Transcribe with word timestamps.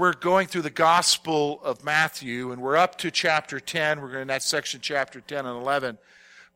We're 0.00 0.14
going 0.14 0.46
through 0.46 0.62
the 0.62 0.70
Gospel 0.70 1.60
of 1.62 1.84
Matthew, 1.84 2.52
and 2.52 2.62
we're 2.62 2.78
up 2.78 2.96
to 3.00 3.10
chapter 3.10 3.60
10. 3.60 4.00
We're 4.00 4.08
going 4.08 4.22
in 4.22 4.28
that 4.28 4.42
section, 4.42 4.80
chapter 4.80 5.20
10 5.20 5.44
and 5.44 5.58
11, 5.58 5.98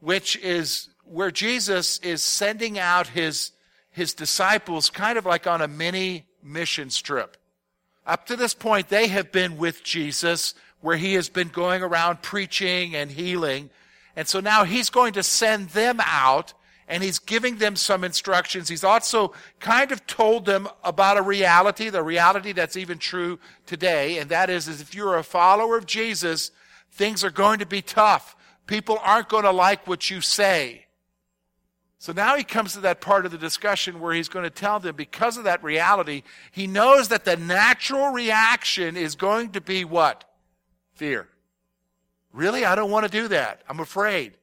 which 0.01 0.37
is 0.37 0.89
where 1.05 1.31
Jesus 1.31 1.99
is 1.99 2.23
sending 2.23 2.79
out 2.79 3.09
his, 3.09 3.53
his 3.91 4.15
disciples 4.15 4.89
kind 4.89 5.19
of 5.19 5.27
like 5.27 5.47
on 5.47 5.61
a 5.61 5.69
mini 5.69 6.25
mission 6.43 6.89
trip. 6.89 7.37
Up 8.07 8.25
to 8.29 8.37
this 8.37 8.55
point, 8.55 8.89
they 8.89 9.09
have 9.09 9.31
been 9.31 9.59
with 9.59 9.85
Jesus, 9.85 10.55
where 10.81 10.97
he 10.97 11.13
has 11.13 11.29
been 11.29 11.49
going 11.49 11.83
around 11.83 12.23
preaching 12.23 12.97
and 12.97 13.11
healing. 13.11 13.69
And 14.17 14.27
so 14.27 14.41
now 14.41 14.65
he's 14.65 14.89
going 14.89 15.13
to 15.13 15.23
send 15.23 15.69
them 15.69 16.01
out 16.01 16.55
and 16.89 17.03
he's 17.03 17.19
giving 17.19 17.57
them 17.57 17.77
some 17.77 18.05
instructions. 18.05 18.69
He's 18.69 18.85
also 18.85 19.33
kind 19.61 19.93
of 19.93 20.07
told 20.07 20.45
them 20.45 20.69
about 20.83 21.17
a 21.17 21.23
reality, 21.23 21.89
the 21.89 22.03
reality 22.03 22.53
that's 22.53 22.77
even 22.77 22.99
true 22.99 23.39
today, 23.67 24.19
and 24.19 24.31
that 24.31 24.51
is, 24.51 24.69
is 24.69 24.81
if 24.81 24.95
you're 24.95 25.17
a 25.17 25.23
follower 25.23 25.77
of 25.79 25.87
Jesus, 25.87 26.51
things 26.91 27.25
are 27.25 27.31
going 27.31 27.59
to 27.59 27.67
be 27.67 27.83
tough. 27.83 28.37
People 28.67 28.99
aren't 29.03 29.29
going 29.29 29.45
to 29.45 29.51
like 29.51 29.87
what 29.87 30.11
you 30.11 30.21
say. 30.21 30.87
So 31.99 32.13
now 32.13 32.37
he 32.37 32.45
comes 32.45 32.75
to 32.75 32.81
that 32.81 33.01
part 33.01 33.25
of 33.25 33.33
the 33.33 33.39
discussion 33.39 33.99
where 33.99 34.13
he's 34.13 34.29
going 34.29 34.43
to 34.43 34.51
tell 34.51 34.79
them 34.79 34.95
because 34.95 35.39
of 35.39 35.45
that 35.45 35.65
reality, 35.65 36.23
he 36.53 36.67
knows 36.67 37.09
that 37.09 37.25
the 37.25 37.37
natural 37.37 38.11
reaction 38.11 38.95
is 38.95 39.15
going 39.15 39.53
to 39.53 39.61
be 39.63 39.87
what? 39.87 40.25
Fear. 40.97 41.29
Really? 42.33 42.65
I 42.67 42.75
don't 42.75 42.91
want 42.91 43.07
to 43.07 43.11
do 43.11 43.29
that. 43.29 43.63
I'm 43.69 43.81
afraid. 43.81 44.35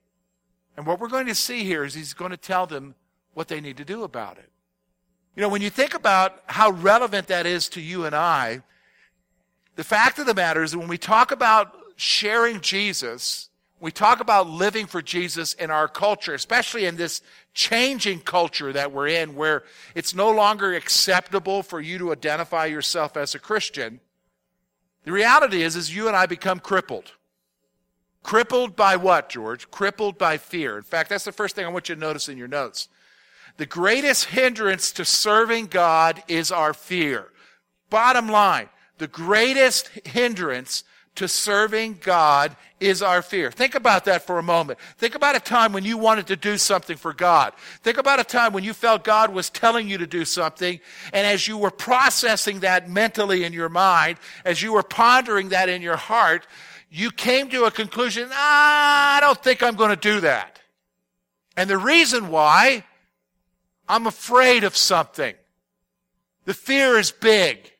And 0.77 0.85
what 0.85 0.99
we're 0.99 1.09
going 1.09 1.27
to 1.27 1.35
see 1.35 1.63
here 1.63 1.83
is 1.83 1.93
he's 1.93 2.13
going 2.13 2.31
to 2.31 2.37
tell 2.37 2.65
them 2.65 2.95
what 3.33 3.47
they 3.47 3.61
need 3.61 3.77
to 3.77 3.85
do 3.85 4.03
about 4.03 4.37
it. 4.37 4.49
You 5.35 5.41
know, 5.41 5.49
when 5.49 5.61
you 5.61 5.69
think 5.69 5.93
about 5.93 6.41
how 6.47 6.71
relevant 6.71 7.27
that 7.27 7.45
is 7.45 7.69
to 7.69 7.81
you 7.81 8.05
and 8.05 8.15
I, 8.15 8.61
the 9.75 9.83
fact 9.83 10.19
of 10.19 10.25
the 10.25 10.33
matter 10.33 10.63
is 10.63 10.71
that 10.71 10.79
when 10.79 10.89
we 10.89 10.97
talk 10.97 11.31
about 11.31 11.73
sharing 11.95 12.59
Jesus, 12.61 13.49
we 13.79 13.91
talk 13.91 14.19
about 14.19 14.47
living 14.47 14.85
for 14.85 15.01
Jesus 15.01 15.53
in 15.53 15.71
our 15.71 15.87
culture, 15.87 16.33
especially 16.33 16.85
in 16.85 16.97
this 16.97 17.21
changing 17.53 18.19
culture 18.19 18.71
that 18.73 18.91
we're 18.91 19.07
in 19.07 19.35
where 19.35 19.63
it's 19.95 20.13
no 20.13 20.31
longer 20.31 20.73
acceptable 20.73 21.63
for 21.63 21.79
you 21.81 21.97
to 21.97 22.11
identify 22.11 22.65
yourself 22.65 23.17
as 23.17 23.33
a 23.33 23.39
Christian. 23.39 23.99
The 25.03 25.11
reality 25.11 25.63
is, 25.63 25.75
is 25.75 25.95
you 25.95 26.07
and 26.07 26.15
I 26.15 26.25
become 26.25 26.59
crippled. 26.59 27.11
Crippled 28.23 28.75
by 28.75 28.95
what, 28.95 29.29
George? 29.29 29.69
Crippled 29.71 30.17
by 30.17 30.37
fear. 30.37 30.77
In 30.77 30.83
fact, 30.83 31.09
that's 31.09 31.25
the 31.25 31.31
first 31.31 31.55
thing 31.55 31.65
I 31.65 31.69
want 31.69 31.89
you 31.89 31.95
to 31.95 32.01
notice 32.01 32.29
in 32.29 32.37
your 32.37 32.47
notes. 32.47 32.87
The 33.57 33.65
greatest 33.65 34.25
hindrance 34.25 34.91
to 34.93 35.05
serving 35.05 35.67
God 35.67 36.23
is 36.27 36.51
our 36.51 36.73
fear. 36.73 37.27
Bottom 37.89 38.29
line, 38.29 38.69
the 38.99 39.07
greatest 39.07 39.89
hindrance 40.05 40.83
to 41.15 41.27
serving 41.27 41.99
God 42.01 42.55
is 42.79 43.01
our 43.01 43.21
fear. 43.21 43.51
Think 43.51 43.75
about 43.75 44.05
that 44.05 44.25
for 44.25 44.39
a 44.39 44.43
moment. 44.43 44.79
Think 44.97 45.13
about 45.13 45.35
a 45.35 45.39
time 45.39 45.73
when 45.73 45.83
you 45.83 45.97
wanted 45.97 46.27
to 46.27 46.35
do 46.35 46.57
something 46.57 46.95
for 46.95 47.13
God. 47.13 47.53
Think 47.83 47.97
about 47.97 48.19
a 48.19 48.23
time 48.23 48.53
when 48.53 48.63
you 48.63 48.73
felt 48.73 49.03
God 49.03 49.33
was 49.33 49.49
telling 49.49 49.89
you 49.89 49.97
to 49.97 50.07
do 50.07 50.23
something, 50.23 50.79
and 51.11 51.27
as 51.27 51.47
you 51.47 51.57
were 51.57 51.71
processing 51.71 52.61
that 52.61 52.89
mentally 52.89 53.43
in 53.43 53.51
your 53.51 53.69
mind, 53.69 54.19
as 54.45 54.61
you 54.61 54.73
were 54.73 54.83
pondering 54.83 55.49
that 55.49 55.67
in 55.67 55.81
your 55.81 55.97
heart, 55.97 56.47
you 56.91 57.09
came 57.09 57.49
to 57.49 57.63
a 57.63 57.71
conclusion, 57.71 58.29
I 58.33 59.19
don't 59.21 59.41
think 59.41 59.63
I'm 59.63 59.75
going 59.75 59.91
to 59.91 59.95
do 59.95 60.19
that. 60.19 60.59
And 61.55 61.69
the 61.69 61.77
reason 61.77 62.27
why, 62.27 62.83
I'm 63.87 64.07
afraid 64.07 64.65
of 64.65 64.75
something. 64.75 65.33
The 66.45 66.53
fear 66.53 66.99
is 66.99 67.11
big. 67.11 67.71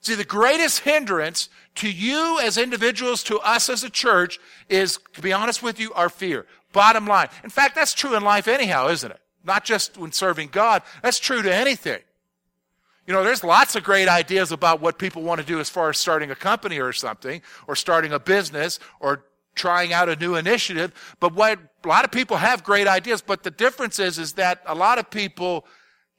See, 0.00 0.14
the 0.14 0.24
greatest 0.24 0.80
hindrance 0.80 1.48
to 1.76 1.90
you 1.90 2.38
as 2.40 2.56
individuals, 2.56 3.24
to 3.24 3.40
us 3.40 3.68
as 3.68 3.82
a 3.82 3.90
church, 3.90 4.38
is, 4.68 4.98
to 5.14 5.20
be 5.20 5.32
honest 5.32 5.62
with 5.62 5.80
you, 5.80 5.92
our 5.94 6.08
fear. 6.08 6.46
Bottom 6.72 7.06
line. 7.06 7.28
In 7.42 7.50
fact, 7.50 7.74
that's 7.74 7.94
true 7.94 8.14
in 8.14 8.22
life 8.22 8.46
anyhow, 8.46 8.88
isn't 8.88 9.10
it? 9.10 9.20
Not 9.42 9.64
just 9.64 9.98
when 9.98 10.12
serving 10.12 10.48
God. 10.48 10.82
That's 11.02 11.18
true 11.18 11.42
to 11.42 11.52
anything. 11.52 12.00
You 13.08 13.14
know, 13.14 13.24
there's 13.24 13.42
lots 13.42 13.74
of 13.74 13.84
great 13.84 14.06
ideas 14.06 14.52
about 14.52 14.82
what 14.82 14.98
people 14.98 15.22
want 15.22 15.40
to 15.40 15.46
do 15.46 15.60
as 15.60 15.70
far 15.70 15.88
as 15.88 15.96
starting 15.96 16.30
a 16.30 16.34
company 16.34 16.78
or 16.78 16.92
something, 16.92 17.40
or 17.66 17.74
starting 17.74 18.12
a 18.12 18.20
business, 18.20 18.78
or 19.00 19.24
trying 19.54 19.94
out 19.94 20.10
a 20.10 20.16
new 20.16 20.34
initiative. 20.34 20.92
But 21.18 21.32
what 21.32 21.58
a 21.82 21.88
lot 21.88 22.04
of 22.04 22.12
people 22.12 22.36
have 22.36 22.62
great 22.62 22.86
ideas, 22.86 23.22
but 23.22 23.44
the 23.44 23.50
difference 23.50 23.98
is, 23.98 24.18
is 24.18 24.34
that 24.34 24.60
a 24.66 24.74
lot 24.74 24.98
of 24.98 25.10
people 25.10 25.64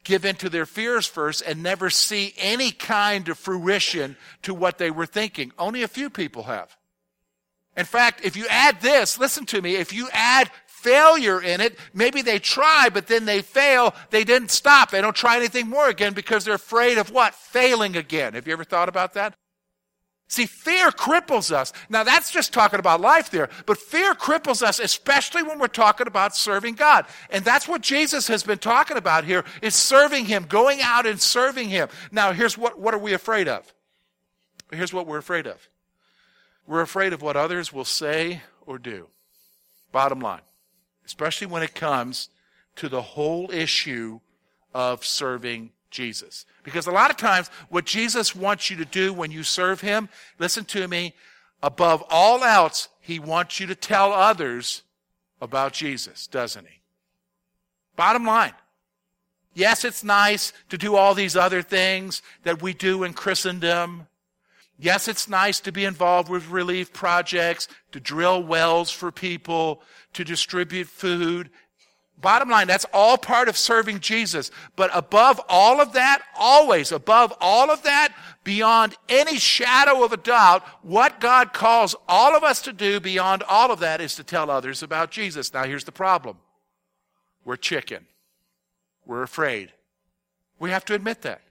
give 0.04 0.26
into 0.26 0.50
their 0.50 0.66
fears 0.66 1.06
first 1.06 1.44
and 1.46 1.62
never 1.62 1.92
see 1.92 2.34
any 2.40 2.72
kind 2.72 3.30
of 3.30 3.38
fruition 3.38 4.18
to 4.42 4.56
what 4.56 4.80
they 4.80 4.90
were 4.90 5.06
thinking. 5.06 5.52
Only 5.60 5.84
a 5.84 5.88
few 5.88 6.10
people 6.10 6.42
have. 6.44 6.76
In 7.78 7.86
fact, 7.86 8.26
if 8.26 8.36
you 8.36 8.48
add 8.50 8.82
this, 8.82 9.20
listen 9.20 9.46
to 9.46 9.62
me, 9.62 9.76
if 9.76 9.94
you 9.94 10.10
add 10.12 10.50
failure 10.82 11.42
in 11.42 11.62
it. 11.62 11.78
Maybe 11.94 12.22
they 12.22 12.40
try, 12.40 12.90
but 12.90 13.08
then 13.08 13.26
they 13.26 13.42
fail. 13.42 13.94
They 14.10 14.24
didn't 14.24 14.52
stop. 14.52 14.92
They 14.92 15.02
don't 15.02 15.16
try 15.16 15.38
anything 15.38 15.68
more 15.68 15.90
again 15.90 16.14
because 16.14 16.46
they're 16.46 16.56
afraid 16.56 16.98
of 16.98 17.12
what? 17.12 17.36
Failing 17.36 17.96
again. 17.96 18.34
Have 18.34 18.48
you 18.48 18.54
ever 18.54 18.64
thought 18.64 18.90
about 18.90 19.14
that? 19.14 19.36
See, 20.28 20.46
fear 20.46 20.92
cripples 20.92 21.52
us. 21.52 21.74
Now, 21.90 22.04
that's 22.04 22.30
just 22.30 22.54
talking 22.54 22.80
about 22.80 23.02
life 23.02 23.32
there, 23.32 23.50
but 23.66 23.80
fear 23.80 24.14
cripples 24.14 24.62
us, 24.62 24.80
especially 24.80 25.42
when 25.42 25.58
we're 25.58 25.68
talking 25.68 26.06
about 26.06 26.36
serving 26.36 26.76
God. 26.76 27.08
And 27.32 27.44
that's 27.44 27.68
what 27.68 27.82
Jesus 27.82 28.28
has 28.28 28.44
been 28.44 28.60
talking 28.60 28.96
about 28.96 29.24
here, 29.24 29.44
is 29.64 29.74
serving 29.74 30.26
Him, 30.26 30.46
going 30.46 30.82
out 30.84 31.08
and 31.08 31.20
serving 31.20 31.70
Him. 31.70 31.90
Now, 32.12 32.32
here's 32.32 32.60
what, 32.60 32.80
what 32.80 32.94
are 32.94 33.00
we 33.00 33.14
afraid 33.14 33.48
of? 33.48 33.74
Here's 34.72 34.94
what 34.94 35.08
we're 35.08 35.18
afraid 35.18 35.48
of. 35.48 35.68
We're 36.68 36.82
afraid 36.82 37.14
of 37.14 37.24
what 37.24 37.36
others 37.36 37.74
will 37.74 37.86
say 37.86 38.44
or 38.68 38.78
do. 38.78 39.08
Bottom 39.92 40.20
line 40.20 40.42
especially 41.10 41.48
when 41.48 41.64
it 41.64 41.74
comes 41.74 42.30
to 42.76 42.88
the 42.88 43.02
whole 43.02 43.50
issue 43.50 44.20
of 44.76 45.04
serving 45.04 45.72
Jesus. 45.90 46.46
Because 46.62 46.86
a 46.86 46.92
lot 46.92 47.10
of 47.10 47.18
times, 47.18 47.50
what 47.70 47.88
Jesus 47.88 48.36
wants 48.36 48.70
you 48.70 48.78
to 48.78 48.86
do 48.86 49.12
when 49.12 49.32
you 49.32 49.42
serve 49.42 49.82
Him, 49.82 50.08
listen 50.38 50.66
to 50.66 50.88
me, 50.88 51.16
above 51.64 52.04
all 52.12 52.44
else, 52.44 52.90
He 53.02 53.18
wants 53.18 53.60
you 53.60 53.66
to 53.66 53.74
tell 53.74 54.14
others 54.14 54.84
about 55.42 55.74
Jesus, 55.74 56.28
doesn't 56.28 56.68
He? 56.68 56.82
Bottom 57.96 58.24
line. 58.24 58.54
Yes, 59.56 59.84
it's 59.84 60.04
nice 60.04 60.54
to 60.70 60.78
do 60.78 60.96
all 60.96 61.16
these 61.16 61.36
other 61.36 61.64
things 61.64 62.22
that 62.44 62.62
we 62.62 62.76
do 62.76 63.04
in 63.04 63.14
Christendom. 63.14 64.06
Yes, 64.82 65.10
it's 65.10 65.28
nice 65.28 65.60
to 65.62 65.74
be 65.74 65.84
involved 65.84 66.30
with 66.30 66.50
relief 66.50 66.94
projects, 66.94 67.68
to 67.92 68.00
drill 68.00 68.42
wells 68.42 68.90
for 68.90 69.12
people, 69.12 69.82
to 70.14 70.24
distribute 70.24 70.88
food. 70.88 71.50
Bottom 72.22 72.50
line, 72.50 72.68
that's 72.68 72.86
all 72.94 73.18
part 73.18 73.50
of 73.50 73.58
serving 73.58 74.00
Jesus. 74.00 74.52
But 74.78 74.90
above 74.94 75.40
all 75.50 75.82
of 75.82 75.94
that, 75.94 76.22
always 76.38 76.94
above 76.94 77.34
all 77.42 77.70
of 77.70 77.84
that, 77.84 78.14
beyond 78.46 78.96
any 79.10 79.38
shadow 79.38 80.04
of 80.04 80.14
a 80.14 80.18
doubt, 80.18 80.64
what 80.82 81.20
God 81.20 81.52
calls 81.52 81.96
all 82.08 82.36
of 82.36 82.44
us 82.44 82.62
to 82.64 82.74
do 82.74 83.02
beyond 83.02 83.44
all 83.44 83.72
of 83.72 83.80
that 83.80 84.00
is 84.00 84.16
to 84.16 84.24
tell 84.24 84.50
others 84.50 84.82
about 84.82 85.12
Jesus. 85.12 85.54
Now 85.54 85.64
here's 85.66 85.84
the 85.84 85.92
problem. 85.92 86.38
We're 87.44 87.58
chicken. 87.58 88.06
We're 89.06 89.24
afraid. 89.24 89.74
We 90.58 90.72
have 90.72 90.86
to 90.86 90.94
admit 90.94 91.22
that. 91.24 91.42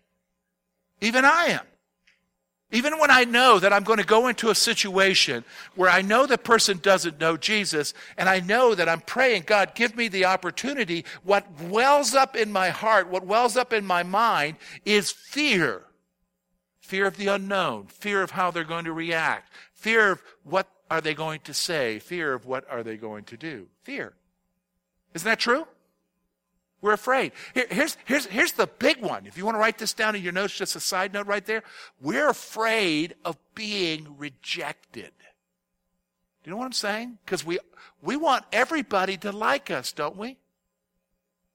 Even 1.01 1.25
I 1.27 1.47
am. 1.47 1.67
Even 2.71 2.99
when 2.99 3.11
I 3.11 3.25
know 3.25 3.59
that 3.59 3.73
I'm 3.73 3.83
going 3.83 3.99
to 3.99 4.05
go 4.05 4.29
into 4.29 4.51
a 4.51 4.55
situation 4.55 5.43
where 5.75 5.89
I 5.89 6.03
know 6.03 6.27
the 6.27 6.37
person 6.37 6.79
doesn't 6.83 7.19
know 7.19 7.39
Jesus, 7.39 7.95
and 8.19 8.29
I 8.29 8.41
know 8.41 8.75
that 8.75 8.91
I'm 8.91 9.01
praying, 9.01 9.45
God, 9.47 9.75
give 9.75 9.97
me 9.97 10.09
the 10.09 10.27
opportunity, 10.27 11.07
what 11.23 11.47
wells 11.63 12.15
up 12.15 12.37
in 12.37 12.53
my 12.53 12.69
heart, 12.69 13.09
what 13.09 13.25
wells 13.25 13.57
up 13.57 13.73
in 13.73 13.87
my 13.87 14.03
mind 14.03 14.57
is 14.85 15.11
fear. 15.11 15.85
Fear 16.81 17.07
of 17.07 17.17
the 17.17 17.29
unknown, 17.29 17.87
fear 17.87 18.23
of 18.23 18.33
how 18.33 18.51
they're 18.51 18.65
going 18.65 18.85
to 18.85 18.93
react, 18.93 19.51
fear 19.73 20.13
of 20.13 20.23
what 20.45 20.69
are 20.91 21.01
they 21.01 21.15
going 21.15 21.41
to 21.45 21.55
say, 21.55 21.99
fear 21.99 22.35
of 22.35 22.45
what 22.45 22.71
are 22.71 22.83
they 22.83 22.97
going 22.99 23.25
to 23.25 23.37
do. 23.39 23.67
Fear. 23.83 24.13
Isn't 25.15 25.29
that 25.29 25.39
true? 25.39 25.67
We're 26.81 26.93
afraid. 26.93 27.33
Here, 27.55 27.67
here's, 27.71 27.97
here's, 28.05 28.27
here's 28.27 28.53
the 28.53 28.67
big 28.67 29.01
one. 29.01 29.27
If 29.27 29.37
you 29.37 29.45
want 29.45 29.57
to 29.57 29.61
write 29.61 29.79
this 29.79 29.93
down 29.93 30.15
in 30.15 30.23
your 30.23 30.33
notes, 30.33 30.57
just 30.57 30.77
a 30.77 30.81
side 30.81 31.13
note 31.13 31.27
right 31.27 31.45
there. 31.45 31.65
We're 32.01 32.29
afraid 32.29 33.15
of 33.25 33.37
being 33.55 34.17
rejected. 34.17 35.11
Do 35.19 36.51
you 36.51 36.53
know 36.53 36.57
what 36.59 36.67
I'm 36.67 36.73
saying? 36.73 37.19
Because 37.25 37.45
we, 37.45 37.59
we 38.01 38.17
want 38.17 38.45
everybody 38.53 39.17
to 39.19 39.33
like 39.33 39.71
us, 39.71 39.93
don't 39.93 40.17
we? 40.17 40.39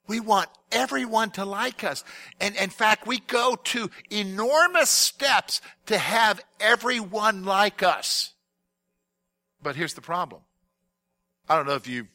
We 0.08 0.20
want 0.20 0.50
everyone 0.72 1.32
to 1.32 1.46
like 1.46 1.86
us. 1.86 2.04
And 2.42 2.56
in 2.58 2.70
fact, 2.70 3.08
we 3.08 3.20
go 3.20 3.56
to 3.56 3.90
enormous 4.10 4.90
steps 4.90 5.62
to 5.86 5.98
have 5.98 6.42
everyone 6.60 7.46
like 7.46 7.82
us. 7.82 8.34
But 9.62 9.78
here's 9.78 9.94
the 9.94 10.02
problem. 10.02 10.42
I 11.48 11.56
don't 11.56 11.66
know 11.66 11.76
if 11.76 11.88
you've 11.88 12.08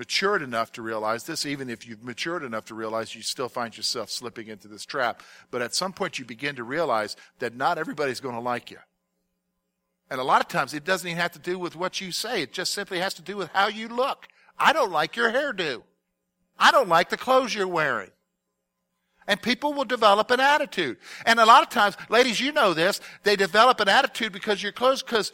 matured 0.00 0.40
enough 0.40 0.72
to 0.72 0.80
realize 0.80 1.24
this, 1.24 1.44
even 1.44 1.68
if 1.68 1.86
you've 1.86 2.02
matured 2.02 2.42
enough 2.42 2.64
to 2.64 2.74
realize 2.74 3.14
you 3.14 3.20
still 3.20 3.50
find 3.50 3.76
yourself 3.76 4.10
slipping 4.10 4.48
into 4.48 4.66
this 4.66 4.86
trap. 4.86 5.22
But 5.50 5.60
at 5.60 5.74
some 5.74 5.92
point 5.92 6.18
you 6.18 6.24
begin 6.24 6.56
to 6.56 6.64
realize 6.64 7.16
that 7.38 7.54
not 7.54 7.76
everybody's 7.76 8.18
going 8.18 8.34
to 8.34 8.40
like 8.40 8.70
you. 8.70 8.78
And 10.08 10.18
a 10.18 10.24
lot 10.24 10.40
of 10.40 10.48
times 10.48 10.72
it 10.72 10.86
doesn't 10.86 11.06
even 11.06 11.20
have 11.20 11.32
to 11.32 11.38
do 11.38 11.58
with 11.58 11.76
what 11.76 12.00
you 12.00 12.12
say. 12.12 12.40
It 12.40 12.54
just 12.54 12.72
simply 12.72 12.98
has 12.98 13.12
to 13.14 13.22
do 13.22 13.36
with 13.36 13.50
how 13.52 13.68
you 13.68 13.88
look. 13.88 14.26
I 14.58 14.72
don't 14.72 14.90
like 14.90 15.16
your 15.16 15.30
hairdo. 15.30 15.82
I 16.58 16.70
don't 16.70 16.88
like 16.88 17.10
the 17.10 17.18
clothes 17.18 17.54
you're 17.54 17.68
wearing. 17.68 18.10
And 19.28 19.40
people 19.42 19.74
will 19.74 19.84
develop 19.84 20.30
an 20.30 20.40
attitude. 20.40 20.96
And 21.26 21.38
a 21.38 21.44
lot 21.44 21.62
of 21.62 21.68
times, 21.68 21.98
ladies, 22.08 22.40
you 22.40 22.52
know 22.52 22.72
this, 22.72 23.02
they 23.22 23.36
develop 23.36 23.80
an 23.80 23.90
attitude 23.90 24.32
because 24.32 24.62
your 24.62 24.72
clothes, 24.72 25.02
because 25.02 25.30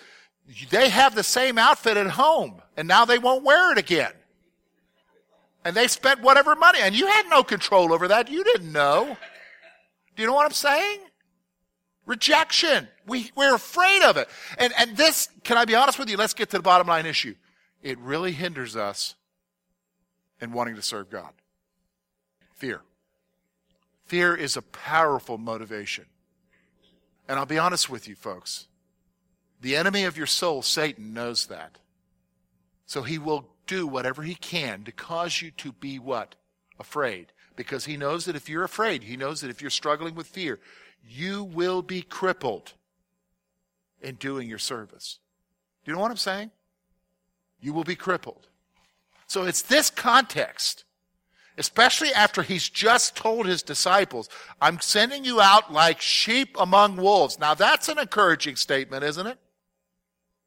they 0.70 0.88
have 0.88 1.14
the 1.14 1.22
same 1.22 1.56
outfit 1.56 1.96
at 1.96 2.08
home 2.08 2.60
and 2.76 2.88
now 2.88 3.04
they 3.04 3.20
won't 3.20 3.44
wear 3.44 3.70
it 3.70 3.78
again. 3.78 4.12
And 5.66 5.76
they 5.76 5.88
spent 5.88 6.20
whatever 6.22 6.54
money 6.54 6.78
and 6.80 6.96
you 6.96 7.08
had 7.08 7.28
no 7.28 7.42
control 7.42 7.92
over 7.92 8.06
that. 8.06 8.30
You 8.30 8.44
didn't 8.44 8.70
know. 8.70 9.16
Do 10.14 10.22
you 10.22 10.28
know 10.28 10.32
what 10.32 10.46
I'm 10.46 10.52
saying? 10.52 11.00
Rejection. 12.06 12.86
We, 13.04 13.32
we're 13.34 13.56
afraid 13.56 14.02
of 14.02 14.16
it. 14.16 14.28
And, 14.58 14.72
and 14.78 14.96
this, 14.96 15.28
can 15.42 15.58
I 15.58 15.64
be 15.64 15.74
honest 15.74 15.98
with 15.98 16.08
you? 16.08 16.16
Let's 16.16 16.34
get 16.34 16.50
to 16.50 16.58
the 16.58 16.62
bottom 16.62 16.86
line 16.86 17.04
issue. 17.04 17.34
It 17.82 17.98
really 17.98 18.30
hinders 18.30 18.76
us 18.76 19.16
in 20.40 20.52
wanting 20.52 20.76
to 20.76 20.82
serve 20.82 21.10
God. 21.10 21.32
Fear. 22.54 22.82
Fear 24.04 24.36
is 24.36 24.56
a 24.56 24.62
powerful 24.62 25.36
motivation. 25.36 26.04
And 27.28 27.40
I'll 27.40 27.44
be 27.44 27.58
honest 27.58 27.90
with 27.90 28.06
you, 28.06 28.14
folks. 28.14 28.68
The 29.62 29.74
enemy 29.74 30.04
of 30.04 30.16
your 30.16 30.28
soul, 30.28 30.62
Satan, 30.62 31.12
knows 31.12 31.46
that. 31.46 31.78
So 32.86 33.02
he 33.02 33.18
will 33.18 33.48
do 33.66 33.86
whatever 33.86 34.22
he 34.22 34.34
can 34.34 34.84
to 34.84 34.92
cause 34.92 35.42
you 35.42 35.50
to 35.52 35.72
be 35.72 35.98
what? 35.98 36.34
Afraid. 36.78 37.32
Because 37.56 37.86
he 37.86 37.96
knows 37.96 38.24
that 38.26 38.36
if 38.36 38.48
you're 38.48 38.64
afraid, 38.64 39.02
he 39.02 39.16
knows 39.16 39.40
that 39.40 39.50
if 39.50 39.60
you're 39.60 39.70
struggling 39.70 40.14
with 40.14 40.26
fear, 40.26 40.58
you 41.02 41.44
will 41.44 41.82
be 41.82 42.02
crippled 42.02 42.74
in 44.00 44.16
doing 44.16 44.48
your 44.48 44.58
service. 44.58 45.18
Do 45.84 45.90
you 45.90 45.96
know 45.96 46.02
what 46.02 46.10
I'm 46.10 46.16
saying? 46.16 46.50
You 47.60 47.72
will 47.72 47.84
be 47.84 47.96
crippled. 47.96 48.48
So 49.26 49.44
it's 49.44 49.62
this 49.62 49.90
context, 49.90 50.84
especially 51.58 52.12
after 52.12 52.42
he's 52.42 52.68
just 52.68 53.16
told 53.16 53.46
his 53.46 53.62
disciples, 53.62 54.28
I'm 54.60 54.80
sending 54.80 55.24
you 55.24 55.40
out 55.40 55.72
like 55.72 56.00
sheep 56.00 56.56
among 56.60 56.96
wolves. 56.96 57.38
Now 57.38 57.54
that's 57.54 57.88
an 57.88 57.98
encouraging 57.98 58.56
statement, 58.56 59.02
isn't 59.02 59.26
it? 59.26 59.38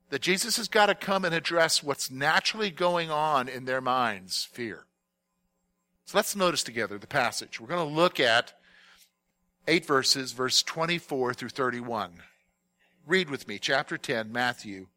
That 0.10 0.22
Jesus 0.22 0.58
has 0.58 0.68
got 0.68 0.88
to 0.88 0.96
come 0.96 1.24
and 1.24 1.36
address 1.36 1.84
what's 1.84 2.10
naturally 2.10 2.72
going 2.72 3.12
on 3.12 3.48
in 3.48 3.66
their 3.66 3.82
minds 3.82 4.48
fear. 4.52 4.86
So 6.06 6.18
let's 6.18 6.36
notice 6.36 6.64
together 6.64 6.98
the 6.98 7.06
passage. 7.06 7.60
We're 7.60 7.68
going 7.68 7.88
to 7.88 7.96
look 7.96 8.20
at 8.20 8.54
eight 9.68 9.86
verses, 9.86 10.32
verse 10.32 10.64
24 10.64 11.36
through 11.36 11.50
31. 11.50 12.24
Read 13.06 13.30
with 13.30 13.48
me, 13.48 13.60
chapter 13.60 13.98
10, 13.98 14.32
Matthew. 14.32 14.88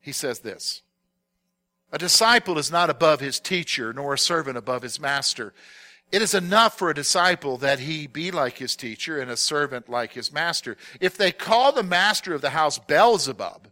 He 0.00 0.12
says 0.12 0.40
this 0.40 0.82
A 1.90 1.96
disciple 1.98 2.58
is 2.58 2.70
not 2.70 2.90
above 2.90 3.20
his 3.20 3.40
teacher, 3.40 3.92
nor 3.94 4.14
a 4.14 4.18
servant 4.18 4.58
above 4.58 4.82
his 4.82 5.00
master. 5.00 5.54
It 6.10 6.20
is 6.20 6.34
enough 6.34 6.76
for 6.76 6.90
a 6.90 6.94
disciple 6.94 7.56
that 7.58 7.78
he 7.78 8.06
be 8.06 8.30
like 8.30 8.58
his 8.58 8.76
teacher 8.76 9.18
and 9.18 9.30
a 9.30 9.36
servant 9.36 9.88
like 9.88 10.12
his 10.12 10.30
master. 10.30 10.76
If 11.00 11.16
they 11.16 11.32
call 11.32 11.72
the 11.72 11.82
master 11.82 12.34
of 12.34 12.42
the 12.42 12.50
house 12.50 12.78
Beelzebub, 12.78 13.68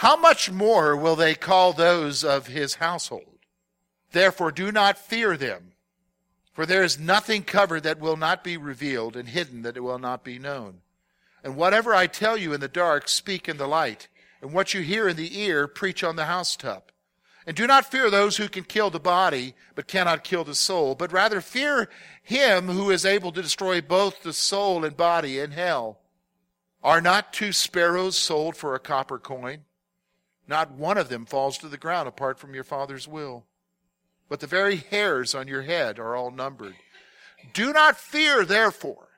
how 0.00 0.16
much 0.16 0.50
more 0.50 0.96
will 0.96 1.16
they 1.16 1.34
call 1.34 1.72
those 1.72 2.24
of 2.24 2.48
his 2.48 2.74
household? 2.74 3.38
Therefore, 4.12 4.52
do 4.52 4.70
not 4.70 4.98
fear 4.98 5.36
them 5.36 5.70
for 6.60 6.66
there 6.66 6.82
is 6.82 6.98
nothing 6.98 7.42
covered 7.42 7.84
that 7.84 8.00
will 8.00 8.18
not 8.18 8.44
be 8.44 8.58
revealed, 8.58 9.16
and 9.16 9.28
hidden 9.28 9.62
that 9.62 9.78
it 9.78 9.80
will 9.80 9.98
not 9.98 10.22
be 10.22 10.38
known. 10.38 10.82
And 11.42 11.56
whatever 11.56 11.94
I 11.94 12.06
tell 12.06 12.36
you 12.36 12.52
in 12.52 12.60
the 12.60 12.68
dark, 12.68 13.08
speak 13.08 13.48
in 13.48 13.56
the 13.56 13.66
light. 13.66 14.08
And 14.42 14.52
what 14.52 14.74
you 14.74 14.82
hear 14.82 15.08
in 15.08 15.16
the 15.16 15.40
ear, 15.40 15.66
preach 15.66 16.04
on 16.04 16.16
the 16.16 16.26
housetop. 16.26 16.92
And 17.46 17.56
do 17.56 17.66
not 17.66 17.90
fear 17.90 18.10
those 18.10 18.36
who 18.36 18.46
can 18.46 18.64
kill 18.64 18.90
the 18.90 19.00
body, 19.00 19.54
but 19.74 19.88
cannot 19.88 20.22
kill 20.22 20.44
the 20.44 20.54
soul, 20.54 20.94
but 20.94 21.12
rather 21.12 21.40
fear 21.40 21.88
him 22.22 22.68
who 22.68 22.90
is 22.90 23.06
able 23.06 23.32
to 23.32 23.40
destroy 23.40 23.80
both 23.80 24.22
the 24.22 24.34
soul 24.34 24.84
and 24.84 24.96
body 24.96 25.38
in 25.38 25.52
hell. 25.52 26.00
Are 26.82 27.00
not 27.00 27.32
two 27.32 27.52
sparrows 27.52 28.18
sold 28.18 28.54
for 28.54 28.74
a 28.74 28.78
copper 28.78 29.18
coin? 29.18 29.64
Not 30.50 30.72
one 30.72 30.98
of 30.98 31.08
them 31.08 31.24
falls 31.24 31.56
to 31.58 31.68
the 31.68 31.78
ground 31.78 32.08
apart 32.08 32.38
from 32.38 32.54
your 32.54 32.64
Father's 32.64 33.08
will 33.08 33.46
but 34.30 34.38
the 34.38 34.46
very 34.46 34.76
hairs 34.76 35.34
on 35.34 35.48
your 35.48 35.62
head 35.62 35.98
are 35.98 36.14
all 36.14 36.30
numbered. 36.30 36.76
Do 37.52 37.72
not 37.72 37.98
fear, 37.98 38.44
therefore. 38.44 39.08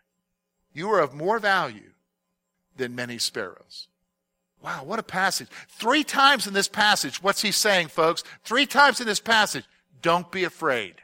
You 0.73 0.91
are 0.91 1.01
of 1.01 1.15
more 1.15 1.39
value 1.39 1.91
than 2.77 2.95
many 2.95 3.19
sparrows. 3.19 3.89
Wow, 4.63 4.85
what 4.85 4.99
a 4.99 5.03
passage. 5.03 5.49
Three 5.69 6.03
times 6.03 6.47
in 6.47 6.55
this 6.55 6.69
passage, 6.69 7.23
what's 7.23 7.43
he 7.43 7.53
saying, 7.53 7.89
folks? 7.89 8.25
Three 8.43 8.65
times 8.65 9.01
in 9.01 9.07
this 9.07 9.21
passage, 9.21 9.65
don't 10.01 10.33
be 10.33 10.45
afraid. 10.45 10.95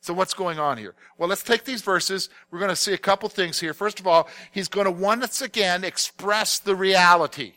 So 0.00 0.12
what's 0.12 0.34
going 0.34 0.58
on 0.58 0.76
here? 0.76 0.94
Well, 1.16 1.28
let's 1.28 1.44
take 1.44 1.64
these 1.64 1.82
verses. 1.82 2.28
We're 2.50 2.58
going 2.58 2.70
to 2.70 2.76
see 2.76 2.92
a 2.92 2.98
couple 2.98 3.28
things 3.28 3.60
here. 3.60 3.72
First 3.72 4.00
of 4.00 4.06
all, 4.08 4.28
he's 4.50 4.68
going 4.68 4.86
to 4.86 4.90
once 4.90 5.40
again 5.40 5.84
express 5.84 6.58
the 6.58 6.74
reality. 6.74 7.52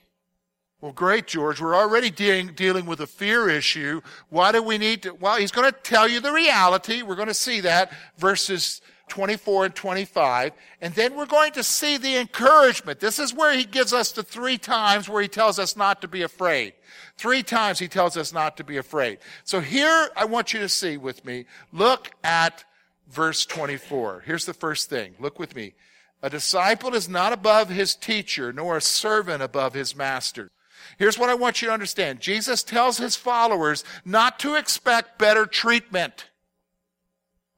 Well, 0.82 0.94
great, 0.94 1.28
George. 1.28 1.60
We're 1.60 1.76
already 1.76 2.10
de- 2.10 2.44
dealing 2.44 2.86
with 2.86 3.02
a 3.02 3.08
fear 3.08 3.50
issue. 3.50 4.00
Why 4.30 4.54
do 4.54 4.64
we 4.64 4.78
need 4.78 5.04
to? 5.04 5.14
Well, 5.14 5.38
he's 5.38 5.52
going 5.52 5.70
to 5.70 5.78
tell 5.78 6.08
you 6.08 6.22
the 6.22 6.32
reality. 6.32 7.02
We're 7.02 7.16
going 7.16 7.28
to 7.28 7.34
see 7.34 7.60
that 7.62 7.92
verses 8.18 8.82
24 9.10 9.66
and 9.66 9.76
25. 9.76 10.54
And 10.82 10.94
then 10.94 11.16
we're 11.16 11.26
going 11.26 11.52
to 11.54 11.64
see 11.64 11.98
the 11.98 12.16
encouragement. 12.16 13.02
This 13.02 13.20
is 13.20 13.34
where 13.34 13.54
he 13.54 13.66
gives 13.66 13.92
us 13.92 14.14
the 14.14 14.24
three 14.24 14.58
times 14.58 15.10
where 15.10 15.22
he 15.22 15.28
tells 15.28 15.60
us 15.60 15.76
not 15.76 16.02
to 16.02 16.08
be 16.08 16.22
afraid. 16.22 16.74
Three 17.18 17.44
times 17.44 17.80
he 17.80 17.90
tells 17.90 18.16
us 18.16 18.32
not 18.32 18.56
to 18.58 18.64
be 18.64 18.78
afraid. 18.78 19.18
So 19.44 19.60
here 19.60 20.10
I 20.16 20.24
want 20.26 20.54
you 20.54 20.60
to 20.62 20.70
see 20.70 20.96
with 20.96 21.26
me. 21.26 21.46
Look 21.74 22.12
at 22.24 22.64
verse 23.10 23.46
24. 23.46 24.24
Here's 24.26 24.46
the 24.46 24.54
first 24.54 24.90
thing. 24.90 25.16
Look 25.20 25.40
with 25.40 25.58
me. 25.58 25.74
A 26.22 26.30
disciple 26.30 26.94
is 26.94 27.10
not 27.10 27.34
above 27.34 27.68
his 27.70 27.96
teacher, 27.96 28.54
nor 28.54 28.78
a 28.78 28.82
servant 28.82 29.44
above 29.44 29.74
his 29.74 29.96
master. 29.96 30.52
Here's 30.98 31.18
what 31.18 31.30
I 31.30 31.36
want 31.36 31.62
you 31.62 31.68
to 31.68 31.74
understand. 31.74 32.20
Jesus 32.20 32.64
tells 32.64 32.98
his 32.98 33.16
followers 33.16 33.84
not 34.04 34.40
to 34.40 34.56
expect 34.56 35.20
better 35.20 35.46
treatment. 35.46 36.28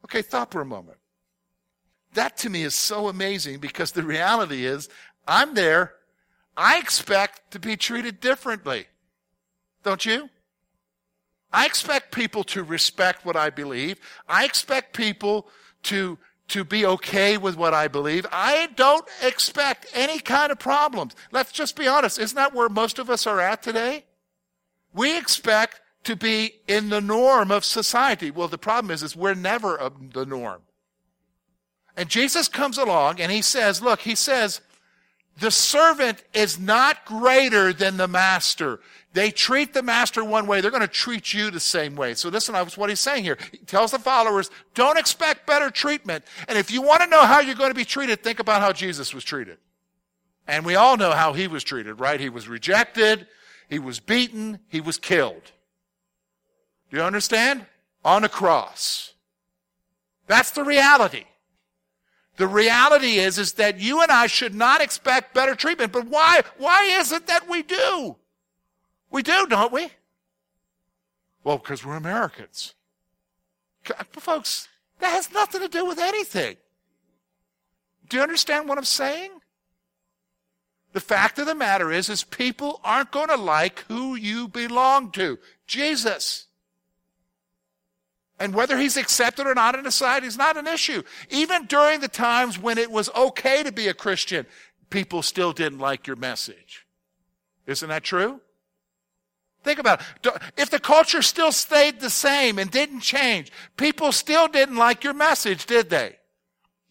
Okay, 0.06 0.22
thought 0.22 0.52
for 0.52 0.62
a 0.62 0.66
moment. 0.66 0.98
That 2.14 2.38
to 2.38 2.50
me 2.50 2.64
is 2.64 2.76
so 2.76 3.08
amazing 3.08 3.60
because 3.60 3.92
the 3.92 4.04
reality 4.04 4.66
is 4.66 4.90
I'm 5.28 5.54
there. 5.54 5.94
I 6.58 6.78
expect 6.78 7.52
to 7.52 7.60
be 7.60 7.78
treated 7.78 8.20
differently. 8.20 8.88
Don't 9.84 10.06
you? 10.06 10.30
I 11.54 11.66
expect 11.66 12.14
people 12.14 12.44
to 12.46 12.64
respect 12.64 13.26
what 13.26 13.36
I 13.36 13.50
believe. 13.50 14.00
I 14.28 14.46
expect 14.46 14.96
people 14.96 15.48
to 15.84 16.18
to 16.52 16.64
be 16.64 16.86
okay 16.86 17.38
with 17.38 17.56
what 17.56 17.74
I 17.74 17.88
believe. 17.88 18.26
I 18.32 18.68
don't 18.76 19.08
expect 19.22 19.88
any 19.94 20.20
kind 20.20 20.52
of 20.52 20.60
problems. 20.60 21.16
Let's 21.32 21.52
just 21.52 21.76
be 21.76 21.88
honest. 21.88 22.20
Isn't 22.20 22.36
that 22.36 22.54
where 22.54 22.70
most 22.70 23.00
of 23.00 23.10
us 23.10 23.26
are 23.26 23.40
at 23.40 23.64
today? 23.64 24.06
We 24.94 25.18
expect 25.18 25.80
to 26.04 26.16
be 26.16 26.56
in 26.68 26.90
the 26.90 27.00
norm 27.00 27.52
of 27.52 27.64
society. 27.64 28.32
Well, 28.32 28.50
the 28.50 28.58
problem 28.58 28.92
is, 28.92 29.02
is 29.02 29.16
we're 29.16 29.34
never 29.34 29.92
the 30.14 30.26
norm. 30.26 30.62
And 31.96 32.10
Jesus 32.10 32.48
comes 32.48 32.78
along 32.78 33.22
and 33.22 33.32
he 33.32 33.42
says, 33.42 33.82
look, 33.82 34.02
he 34.02 34.16
says, 34.16 34.62
the 35.40 35.52
servant 35.52 36.24
is 36.34 36.60
not 36.60 37.06
greater 37.06 37.72
than 37.72 37.96
the 37.96 38.08
master. 38.08 38.82
They 39.14 39.30
treat 39.30 39.74
the 39.74 39.84
master 39.84 40.24
one 40.24 40.48
way, 40.48 40.62
they're 40.62 40.72
going 40.72 40.82
to 40.82 40.88
treat 40.88 41.34
you 41.34 41.52
the 41.52 41.60
same 41.60 41.96
way. 41.96 42.14
So 42.14 42.30
listen, 42.30 42.54
that's 42.54 42.78
what 42.78 42.90
he's 42.90 43.00
saying 43.00 43.24
here. 43.24 43.38
He 43.52 43.58
tells 43.58 43.92
the 43.92 44.00
followers, 44.00 44.50
don't 44.74 44.98
expect 44.98 45.46
better 45.46 45.70
treatment. 45.70 46.24
And 46.48 46.58
if 46.58 46.72
you 46.72 46.82
want 46.82 47.02
to 47.02 47.08
know 47.08 47.26
how 47.26 47.42
you're 47.42 47.56
going 47.56 47.72
to 47.72 47.76
be 47.76 47.86
treated, 47.86 48.24
think 48.24 48.40
about 48.40 48.62
how 48.62 48.72
Jesus 48.72 49.14
was 49.14 49.26
treated. 49.26 49.58
And 50.48 50.66
we 50.66 50.76
all 50.76 50.96
know 50.96 51.12
how 51.12 51.34
he 51.34 51.48
was 51.48 51.64
treated, 51.64 52.00
right? 52.00 52.20
He 52.20 52.30
was 52.30 52.48
rejected, 52.48 53.28
he 53.70 53.80
was 53.80 54.00
beaten, 54.00 54.60
he 54.70 54.80
was 54.80 54.98
killed. 54.98 55.52
Do 56.90 56.98
you 56.98 57.04
understand? 57.04 57.66
On 58.04 58.24
a 58.24 58.30
cross. 58.30 59.14
That's 60.28 60.52
the 60.52 60.64
reality. 60.64 61.26
The 62.38 62.48
reality 62.48 63.18
is, 63.18 63.38
is 63.38 63.54
that 63.54 63.80
you 63.80 64.02
and 64.02 64.12
I 64.12 64.28
should 64.28 64.56
not 64.56 64.82
expect 64.82 65.34
better 65.34 65.54
treatment. 65.54 65.92
But 65.92 66.08
why? 66.08 66.42
Why 66.58 66.86
is 66.86 67.12
it 67.12 67.28
that 67.28 67.50
we 67.50 67.62
do? 67.62 68.16
We 69.12 69.22
do, 69.22 69.46
don't 69.48 69.74
we? 69.74 69.90
Well, 71.44 71.58
because 71.58 71.86
we're 71.86 71.98
Americans. 71.98 72.74
Uh, 73.90 74.04
folks, 74.12 74.70
that 75.00 75.10
has 75.10 75.32
nothing 75.32 75.62
to 75.62 75.68
do 75.68 75.86
with 75.86 76.00
anything. 76.00 76.56
Do 78.10 78.18
you 78.18 78.24
understand 78.24 78.68
what 78.68 78.78
I'm 78.78 78.84
saying? 78.84 79.32
The 80.94 81.00
fact 81.00 81.40
of 81.40 81.46
the 81.46 81.56
matter 81.56 81.92
is, 81.92 82.10
is 82.10 82.24
people 82.24 82.82
aren't 82.84 83.12
going 83.12 83.30
to 83.30 83.38
like 83.38 83.86
who 83.88 84.16
you 84.16 84.48
belong 84.48 85.12
to. 85.12 85.40
Jesus. 85.66 86.48
And 88.40 88.54
whether 88.54 88.78
he's 88.78 88.98
accepted 88.98 89.48
or 89.48 89.56
not 89.56 89.76
in 89.76 89.84
society 89.86 90.28
is 90.28 90.38
not 90.38 90.58
an 90.58 90.68
issue. 90.68 91.04
Even 91.30 91.66
during 91.66 92.02
the 92.02 92.08
times 92.08 92.60
when 92.60 92.78
it 92.78 92.92
was 92.92 93.10
okay 93.16 93.64
to 93.64 93.72
be 93.72 93.88
a 93.88 93.94
Christian, 93.94 94.46
people 94.90 95.22
still 95.22 95.54
didn't 95.54 95.80
like 95.80 96.08
your 96.08 96.18
message. 96.18 96.86
Isn't 97.68 97.90
that 97.90 98.04
true? 98.04 98.42
Think 99.64 99.80
about 99.80 100.02
it. 100.02 100.34
If 100.58 100.70
the 100.70 100.80
culture 100.80 101.22
still 101.22 101.52
stayed 101.52 102.00
the 102.00 102.10
same 102.10 102.58
and 102.58 102.72
didn't 102.72 103.02
change, 103.02 103.52
people 103.78 104.12
still 104.12 104.48
didn't 104.48 104.76
like 104.76 105.04
your 105.04 105.14
message, 105.14 105.66
did 105.66 105.90
they? 105.90 106.18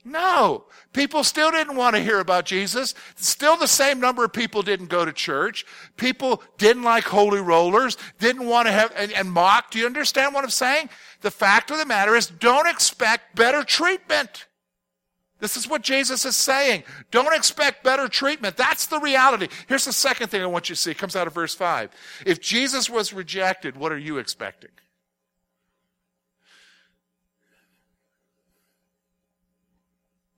No. 0.05 0.65
People 0.93 1.25
still 1.25 1.51
didn't 1.51 1.77
want 1.77 1.95
to 1.95 2.03
hear 2.03 2.21
about 2.21 2.47
Jesus. 2.47 2.95
Still 3.17 3.57
the 3.57 3.67
same 3.67 4.01
number 4.01 4.25
of 4.25 4.33
people 4.33 4.63
didn't 4.63 4.87
go 4.87 5.05
to 5.05 5.13
church. 5.13 5.67
People 5.97 6.43
didn't 6.59 6.85
like 6.85 7.05
holy 7.05 7.41
rollers, 7.41 7.97
didn't 8.19 8.47
want 8.47 8.67
to 8.67 8.73
have, 8.73 8.93
and, 8.97 9.13
and 9.13 9.31
mock. 9.31 9.71
Do 9.71 9.79
you 9.79 9.87
understand 9.87 10.35
what 10.35 10.45
I'm 10.45 10.51
saying? 10.51 10.89
The 11.21 11.31
fact 11.31 11.71
of 11.71 11.79
the 11.79 11.87
matter 11.87 12.17
is 12.17 12.29
don't 12.29 12.69
expect 12.69 13.37
better 13.37 13.63
treatment. 13.63 14.47
This 15.41 15.57
is 15.57 15.67
what 15.67 15.83
Jesus 15.83 16.25
is 16.25 16.37
saying. 16.37 16.85
Don't 17.11 17.35
expect 17.35 17.83
better 17.83 18.09
treatment. 18.09 18.57
That's 18.57 18.87
the 18.87 19.01
reality. 19.01 19.49
Here's 19.67 19.87
the 19.87 19.93
second 19.93 20.29
thing 20.29 20.43
I 20.43 20.47
want 20.47 20.69
you 20.69 20.75
to 20.75 20.81
see. 20.81 20.91
It 20.91 20.99
comes 20.99 21.17
out 21.17 21.27
of 21.27 21.35
verse 21.35 21.55
5. 21.55 21.91
If 22.27 22.41
Jesus 22.41 22.89
was 22.91 23.13
rejected, 23.13 23.77
what 23.77 23.91
are 23.91 23.99
you 23.99 24.19
expecting? 24.19 24.71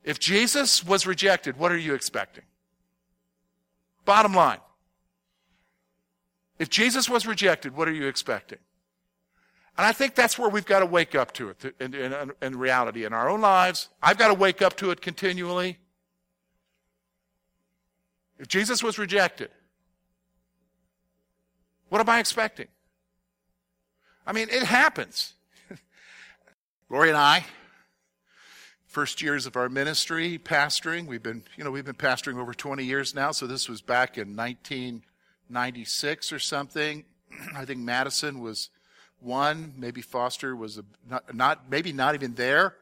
If 0.04 0.18
Jesus 0.18 0.84
was 0.84 1.06
rejected, 1.06 1.58
what 1.58 1.70
are 1.70 1.78
you 1.78 1.94
expecting? 1.94 2.44
Bottom 4.04 4.34
line. 4.34 4.58
If 6.58 6.70
Jesus 6.70 7.08
was 7.08 7.26
rejected, 7.26 7.76
what 7.76 7.88
are 7.88 7.92
you 7.92 8.06
expecting? 8.06 8.58
And 9.78 9.86
I 9.86 9.92
think 9.92 10.14
that's 10.14 10.38
where 10.38 10.50
we've 10.50 10.66
got 10.66 10.80
to 10.80 10.86
wake 10.86 11.14
up 11.14 11.32
to 11.34 11.48
it 11.48 11.74
in, 11.80 11.94
in, 11.94 12.32
in, 12.42 12.58
reality 12.58 13.06
in 13.06 13.14
our 13.14 13.30
own 13.30 13.40
lives. 13.40 13.88
I've 14.02 14.18
got 14.18 14.28
to 14.28 14.34
wake 14.34 14.60
up 14.60 14.76
to 14.78 14.90
it 14.90 15.00
continually. 15.00 15.78
If 18.38 18.48
Jesus 18.48 18.82
was 18.82 18.98
rejected, 18.98 19.50
what 21.88 22.00
am 22.00 22.08
I 22.08 22.18
expecting? 22.18 22.68
I 24.26 24.32
mean, 24.32 24.48
it 24.50 24.62
happens. 24.62 25.32
Lori 26.90 27.08
and 27.08 27.16
I, 27.16 27.44
first 28.86 29.22
years 29.22 29.46
of 29.46 29.56
our 29.56 29.70
ministry, 29.70 30.38
pastoring. 30.38 31.06
We've 31.06 31.22
been, 31.22 31.44
you 31.56 31.64
know, 31.64 31.70
we've 31.70 31.84
been 31.84 31.94
pastoring 31.94 32.38
over 32.38 32.52
20 32.52 32.84
years 32.84 33.14
now, 33.14 33.32
so 33.32 33.46
this 33.46 33.70
was 33.70 33.80
back 33.80 34.18
in 34.18 34.36
1996 34.36 36.30
or 36.30 36.38
something. 36.38 37.04
I 37.56 37.64
think 37.64 37.80
Madison 37.80 38.40
was 38.40 38.68
one, 39.22 39.74
maybe 39.76 40.02
Foster 40.02 40.54
was 40.54 40.80
not, 41.08 41.34
not, 41.34 41.70
maybe 41.70 41.92
not 41.92 42.14
even 42.14 42.34
there. 42.34 42.76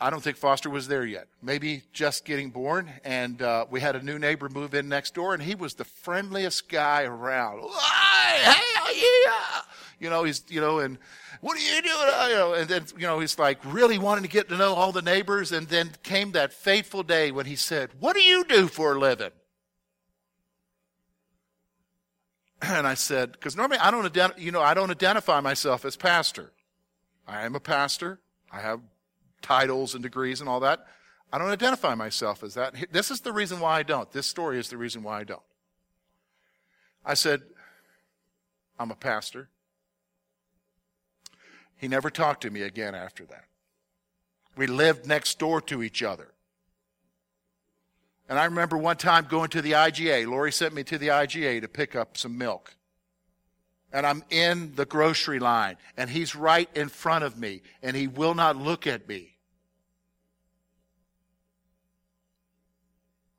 I 0.00 0.08
don't 0.08 0.22
think 0.22 0.38
Foster 0.38 0.70
was 0.70 0.88
there 0.88 1.04
yet. 1.04 1.26
Maybe 1.42 1.82
just 1.92 2.24
getting 2.24 2.50
born. 2.50 2.90
And 3.04 3.42
uh, 3.42 3.66
we 3.70 3.80
had 3.80 3.96
a 3.96 4.02
new 4.02 4.18
neighbor 4.18 4.48
move 4.48 4.74
in 4.74 4.88
next 4.88 5.14
door, 5.14 5.34
and 5.34 5.42
he 5.42 5.54
was 5.54 5.74
the 5.74 5.84
friendliest 5.84 6.68
guy 6.68 7.04
around. 7.04 7.60
Hey, 7.60 9.02
yeah! 9.26 9.60
You 10.00 10.10
know, 10.10 10.24
he's 10.24 10.42
you 10.48 10.60
know, 10.60 10.78
and 10.78 10.98
what 11.40 11.58
are 11.58 11.60
you 11.60 11.82
doing? 11.82 11.94
Uh, 11.94 12.26
you 12.28 12.34
know, 12.34 12.54
and 12.54 12.68
then, 12.68 12.84
you 12.96 13.06
know, 13.06 13.20
he's 13.20 13.38
like 13.38 13.58
really 13.64 13.98
wanting 13.98 14.24
to 14.24 14.30
get 14.30 14.48
to 14.48 14.56
know 14.56 14.72
all 14.74 14.92
the 14.92 15.02
neighbors. 15.02 15.52
And 15.52 15.68
then 15.68 15.90
came 16.02 16.32
that 16.32 16.52
fateful 16.52 17.02
day 17.02 17.30
when 17.30 17.46
he 17.46 17.56
said, 17.56 17.90
What 18.00 18.16
do 18.16 18.22
you 18.22 18.44
do 18.44 18.66
for 18.66 18.94
a 18.94 18.98
living? 18.98 19.30
And 22.62 22.86
I 22.86 22.94
said, 22.94 23.32
because 23.32 23.56
normally 23.56 23.78
I 23.78 23.90
don't, 23.90 24.38
you 24.38 24.50
know, 24.50 24.62
I 24.62 24.74
don't 24.74 24.90
identify 24.90 25.40
myself 25.40 25.84
as 25.84 25.96
pastor. 25.96 26.52
I 27.26 27.44
am 27.44 27.54
a 27.54 27.60
pastor. 27.60 28.20
I 28.50 28.60
have 28.60 28.80
titles 29.42 29.94
and 29.94 30.02
degrees 30.02 30.40
and 30.40 30.48
all 30.48 30.60
that. 30.60 30.86
I 31.32 31.38
don't 31.38 31.50
identify 31.50 31.94
myself 31.94 32.42
as 32.42 32.54
that. 32.54 32.74
This 32.92 33.10
is 33.10 33.20
the 33.20 33.32
reason 33.32 33.60
why 33.60 33.78
I 33.78 33.82
don't. 33.82 34.10
This 34.12 34.26
story 34.26 34.58
is 34.58 34.68
the 34.68 34.76
reason 34.76 35.02
why 35.02 35.20
I 35.20 35.24
don't. 35.24 35.42
I 37.04 37.14
said, 37.14 37.42
I'm 38.78 38.90
a 38.90 38.96
pastor. 38.96 39.48
He 41.76 41.88
never 41.88 42.08
talked 42.08 42.42
to 42.42 42.50
me 42.50 42.62
again 42.62 42.94
after 42.94 43.24
that. 43.26 43.46
We 44.56 44.66
lived 44.66 45.06
next 45.06 45.38
door 45.38 45.60
to 45.62 45.82
each 45.82 46.02
other. 46.02 46.33
And 48.28 48.38
I 48.38 48.46
remember 48.46 48.78
one 48.78 48.96
time 48.96 49.26
going 49.28 49.50
to 49.50 49.62
the 49.62 49.72
IGA. 49.72 50.26
Lori 50.26 50.52
sent 50.52 50.74
me 50.74 50.82
to 50.84 50.98
the 50.98 51.08
IGA 51.08 51.60
to 51.60 51.68
pick 51.68 51.94
up 51.94 52.16
some 52.16 52.38
milk. 52.38 52.74
And 53.92 54.06
I'm 54.06 54.24
in 54.30 54.74
the 54.74 54.86
grocery 54.86 55.38
line, 55.38 55.76
and 55.96 56.10
he's 56.10 56.34
right 56.34 56.68
in 56.74 56.88
front 56.88 57.22
of 57.22 57.38
me, 57.38 57.62
and 57.82 57.96
he 57.96 58.08
will 58.08 58.34
not 58.34 58.56
look 58.56 58.86
at 58.86 59.08
me. 59.08 59.34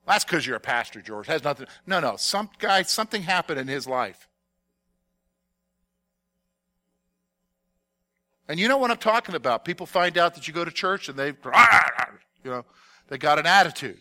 That's 0.08 0.24
because 0.24 0.46
you're 0.46 0.56
a 0.56 0.62
pastor, 0.62 1.02
George. 1.02 1.28
Has 1.28 1.44
nothing. 1.44 1.68
No, 1.88 2.00
no. 2.00 2.16
Some 2.16 2.50
guy, 2.60 2.84
something 2.84 3.24
happened 3.24 3.60
in 3.60 3.68
his 3.68 3.88
life. 3.88 4.30
And 8.48 8.60
you 8.60 8.68
know 8.68 8.78
what 8.78 8.92
I'm 8.92 8.98
talking 8.98 9.36
about. 9.36 9.66
People 9.66 9.88
find 9.88 10.18
out 10.18 10.36
that 10.36 10.48
you 10.48 10.54
go 10.54 10.64
to 10.64 10.72
church 10.72 11.10
and 11.10 11.18
they, 11.18 11.28
you 12.44 12.52
know, 12.52 12.66
they 13.08 13.18
got 13.18 13.40
an 13.40 13.48
attitude. 13.48 13.98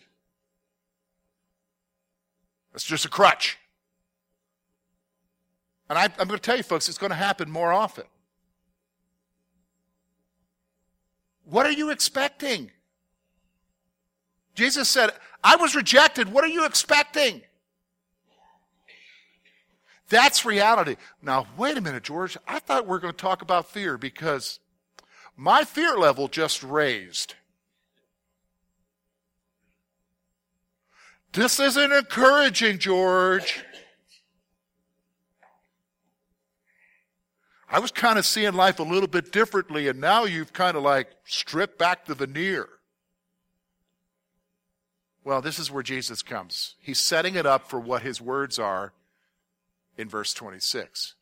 It's 2.75 2.85
just 2.85 3.05
a 3.05 3.09
crutch. 3.09 3.59
And 5.89 5.99
I, 5.99 6.05
am 6.05 6.29
going 6.29 6.31
to 6.31 6.39
tell 6.39 6.57
you, 6.57 6.63
folks, 6.63 6.89
it's 6.89 6.99
going 6.99 7.11
to 7.11 7.17
happen 7.17 7.51
more 7.51 7.73
often. 7.73 8.05
What 11.45 11.67
are 11.67 11.73
you 11.73 11.91
expecting? 11.91 12.71
Jesus 14.55 14.89
said, 14.89 15.11
I 15.43 15.57
was 15.57 15.75
rejected. 15.75 16.33
What 16.33 16.43
are 16.43 16.49
you 16.49 16.65
expecting? 16.65 17.43
That's 20.09 20.45
reality. 20.45 20.97
Now, 21.23 21.47
wait 21.57 21.77
a 21.77 21.81
minute, 21.81 22.03
George. 22.03 22.37
I 22.47 22.61
thought 22.61 22.85
we 22.85 22.91
were 22.91 22.99
going 22.99 23.15
to 23.15 23.19
talk 23.19 23.43
about 23.43 23.69
fear 23.69 23.99
because 23.99 24.61
my 25.37 25.65
fear 25.65 25.97
level 25.97 26.29
just 26.29 26.63
raised. 26.63 27.35
This 31.35 31.59
isn't 31.59 31.93
encouraging, 31.93 32.79
George. 32.79 33.65
I 37.69 37.81
was 37.81 37.91
kind 37.91 38.21
of 38.21 38.25
seeing 38.25 38.53
life 38.53 38.79
a 38.79 38.85
little 38.85 39.09
bit 39.09 39.33
differently, 39.33 39.89
and 39.89 40.01
now 40.01 40.25
you've 40.25 40.53
kind 40.53 40.77
of 40.77 40.85
like 40.85 41.09
stripped 41.25 41.77
back 41.77 42.05
the 42.05 42.15
veneer. 42.15 42.69
Well, 45.25 45.43
this 45.43 45.59
is 45.59 45.73
where 45.73 45.83
Jesus 45.83 46.23
comes. 46.23 46.77
He's 46.81 47.01
setting 47.01 47.35
it 47.35 47.47
up 47.47 47.69
for 47.69 47.81
what 47.81 48.03
his 48.03 48.21
words 48.21 48.61
are 48.61 48.93
in 49.99 50.09
verse 50.09 50.35
26. 50.35 51.15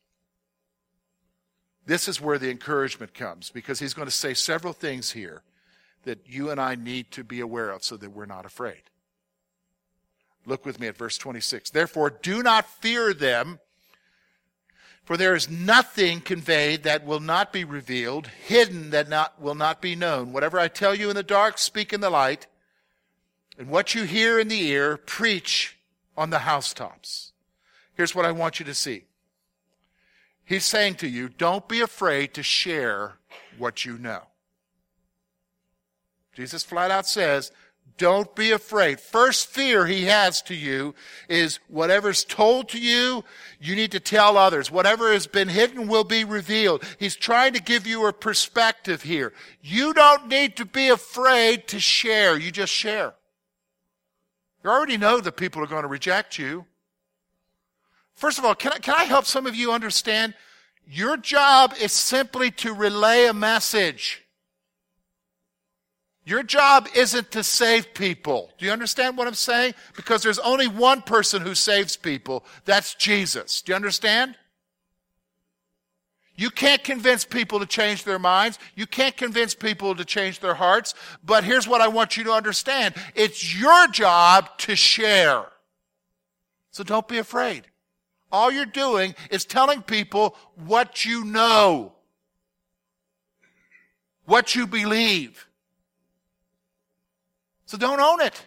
This 1.87 2.07
is 2.07 2.21
where 2.21 2.37
the 2.37 2.51
encouragement 2.51 3.15
comes 3.15 3.49
because 3.49 3.79
he's 3.79 3.95
going 3.95 4.07
to 4.07 4.11
say 4.11 4.35
several 4.35 4.73
things 4.73 5.11
here 5.11 5.41
that 6.03 6.19
you 6.27 6.51
and 6.51 6.61
I 6.61 6.75
need 6.75 7.09
to 7.11 7.23
be 7.23 7.39
aware 7.39 7.71
of 7.71 7.83
so 7.83 7.97
that 7.97 8.11
we're 8.11 8.25
not 8.27 8.45
afraid. 8.45 8.83
Look 10.45 10.65
with 10.65 10.79
me 10.79 10.87
at 10.87 10.97
verse 10.97 11.17
26. 11.17 11.69
Therefore, 11.69 12.09
do 12.09 12.43
not 12.43 12.69
fear 12.69 13.13
them, 13.13 13.59
for 15.05 15.17
there 15.17 15.35
is 15.35 15.49
nothing 15.49 16.21
conveyed 16.21 16.83
that 16.83 17.05
will 17.05 17.19
not 17.19 17.53
be 17.53 17.63
revealed, 17.63 18.27
hidden 18.27 18.89
that 18.89 19.09
not, 19.09 19.41
will 19.41 19.55
not 19.55 19.81
be 19.81 19.95
known. 19.95 20.33
Whatever 20.33 20.59
I 20.59 20.67
tell 20.67 20.93
you 20.93 21.09
in 21.09 21.15
the 21.15 21.23
dark, 21.23 21.57
speak 21.57 21.93
in 21.93 22.01
the 22.01 22.09
light, 22.09 22.47
and 23.57 23.69
what 23.69 23.95
you 23.95 24.03
hear 24.03 24.39
in 24.39 24.47
the 24.47 24.67
ear, 24.67 24.97
preach 24.97 25.77
on 26.17 26.29
the 26.29 26.39
housetops. 26.39 27.31
Here's 27.93 28.15
what 28.15 28.25
I 28.25 28.31
want 28.31 28.59
you 28.59 28.65
to 28.65 28.73
see. 28.73 29.03
He's 30.45 30.65
saying 30.65 30.95
to 30.95 31.07
you, 31.07 31.29
don't 31.29 31.67
be 31.69 31.79
afraid 31.79 32.33
to 32.33 32.43
share 32.43 33.13
what 33.57 33.85
you 33.85 33.97
know. 33.97 34.23
Jesus 36.33 36.63
flat 36.63 36.91
out 36.91 37.07
says, 37.07 37.51
don't 37.97 38.35
be 38.35 38.51
afraid. 38.51 38.99
First 38.99 39.47
fear 39.47 39.85
he 39.85 40.05
has 40.05 40.41
to 40.43 40.55
you 40.55 40.95
is 41.29 41.59
whatever's 41.67 42.23
told 42.23 42.69
to 42.69 42.79
you, 42.79 43.23
you 43.59 43.75
need 43.75 43.91
to 43.91 43.99
tell 43.99 44.37
others. 44.37 44.71
Whatever 44.71 45.13
has 45.13 45.27
been 45.27 45.49
hidden 45.49 45.87
will 45.87 46.03
be 46.03 46.23
revealed. 46.23 46.83
He's 46.99 47.15
trying 47.15 47.53
to 47.53 47.61
give 47.61 47.85
you 47.85 48.05
a 48.07 48.13
perspective 48.13 49.03
here. 49.03 49.33
You 49.61 49.93
don't 49.93 50.27
need 50.27 50.55
to 50.57 50.65
be 50.65 50.89
afraid 50.89 51.67
to 51.69 51.79
share. 51.79 52.37
You 52.37 52.51
just 52.51 52.73
share. 52.73 53.13
You 54.63 54.69
already 54.69 54.97
know 54.97 55.19
that 55.19 55.37
people 55.37 55.61
are 55.61 55.67
going 55.67 55.83
to 55.83 55.87
reject 55.87 56.39
you. 56.39 56.65
First 58.15 58.39
of 58.39 58.45
all, 58.45 58.55
can 58.55 58.73
I, 58.73 58.77
can 58.79 58.95
I 58.95 59.03
help 59.03 59.25
some 59.25 59.45
of 59.45 59.55
you 59.55 59.71
understand? 59.71 60.33
Your 60.85 61.17
job 61.17 61.73
is 61.81 61.91
simply 61.91 62.51
to 62.51 62.73
relay 62.73 63.25
a 63.25 63.33
message. 63.33 64.23
Your 66.25 66.41
job 66.41 66.87
isn't 66.95 67.31
to 67.31 67.43
save 67.43 67.93
people. 67.93 68.49
Do 68.57 68.65
you 68.65 68.71
understand 68.71 69.17
what 69.17 69.27
I'm 69.27 69.33
saying? 69.33 69.73
Because 69.95 70.23
there's 70.23 70.39
only 70.39 70.67
one 70.67 71.01
person 71.01 71.41
who 71.41 71.53
saves 71.53 71.97
people. 71.97 72.45
That's 72.63 72.95
Jesus. 72.95 73.61
Do 73.61 73.73
you 73.73 73.75
understand? 73.75 74.35
You 76.35 76.49
can't 76.49 76.83
convince 76.83 77.25
people 77.25 77.59
to 77.59 77.65
change 77.65 78.05
their 78.05 78.19
minds. 78.19 78.57
You 78.73 78.87
can't 78.87 79.15
convince 79.15 79.53
people 79.53 79.95
to 79.95 80.05
change 80.05 80.39
their 80.39 80.55
hearts. 80.55 80.95
But 81.23 81.43
here's 81.43 81.67
what 81.67 81.81
I 81.81 81.89
want 81.89 82.17
you 82.17 82.23
to 82.23 82.31
understand. 82.31 82.95
It's 83.15 83.59
your 83.59 83.87
job 83.87 84.57
to 84.59 84.75
share. 84.75 85.45
So 86.71 86.83
don't 86.83 87.07
be 87.07 87.19
afraid. 87.19 87.67
All 88.31 88.51
you're 88.51 88.65
doing 88.65 89.13
is 89.29 89.45
telling 89.45 89.83
people 89.83 90.35
what 90.55 91.05
you 91.05 91.23
know, 91.23 91.91
what 94.25 94.55
you 94.55 94.65
believe. 94.65 95.47
So 97.73 97.79
don't 97.79 97.99
own 97.99 98.21
it. 98.21 98.39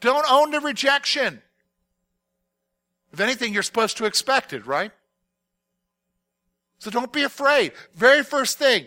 Don't 0.00 0.30
own 0.30 0.50
the 0.50 0.60
rejection. 0.60 1.40
If 3.10 3.20
anything, 3.20 3.54
you're 3.54 3.62
supposed 3.62 3.96
to 3.96 4.04
expect 4.04 4.52
it, 4.52 4.66
right? 4.66 4.90
So 6.78 6.90
don't 6.90 7.14
be 7.14 7.22
afraid. 7.22 7.72
Very 7.94 8.22
first 8.22 8.58
thing, 8.58 8.86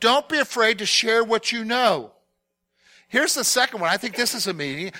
don't 0.00 0.28
be 0.28 0.38
afraid 0.38 0.78
to 0.78 0.84
share 0.84 1.22
what 1.22 1.52
you 1.52 1.64
know. 1.64 2.10
Here's 3.06 3.36
the 3.36 3.44
second 3.44 3.78
one. 3.78 3.90
I 3.90 3.98
think 3.98 4.16
this 4.16 4.34
is 4.34 4.48
a 4.48 4.52
meaning. 4.52 4.90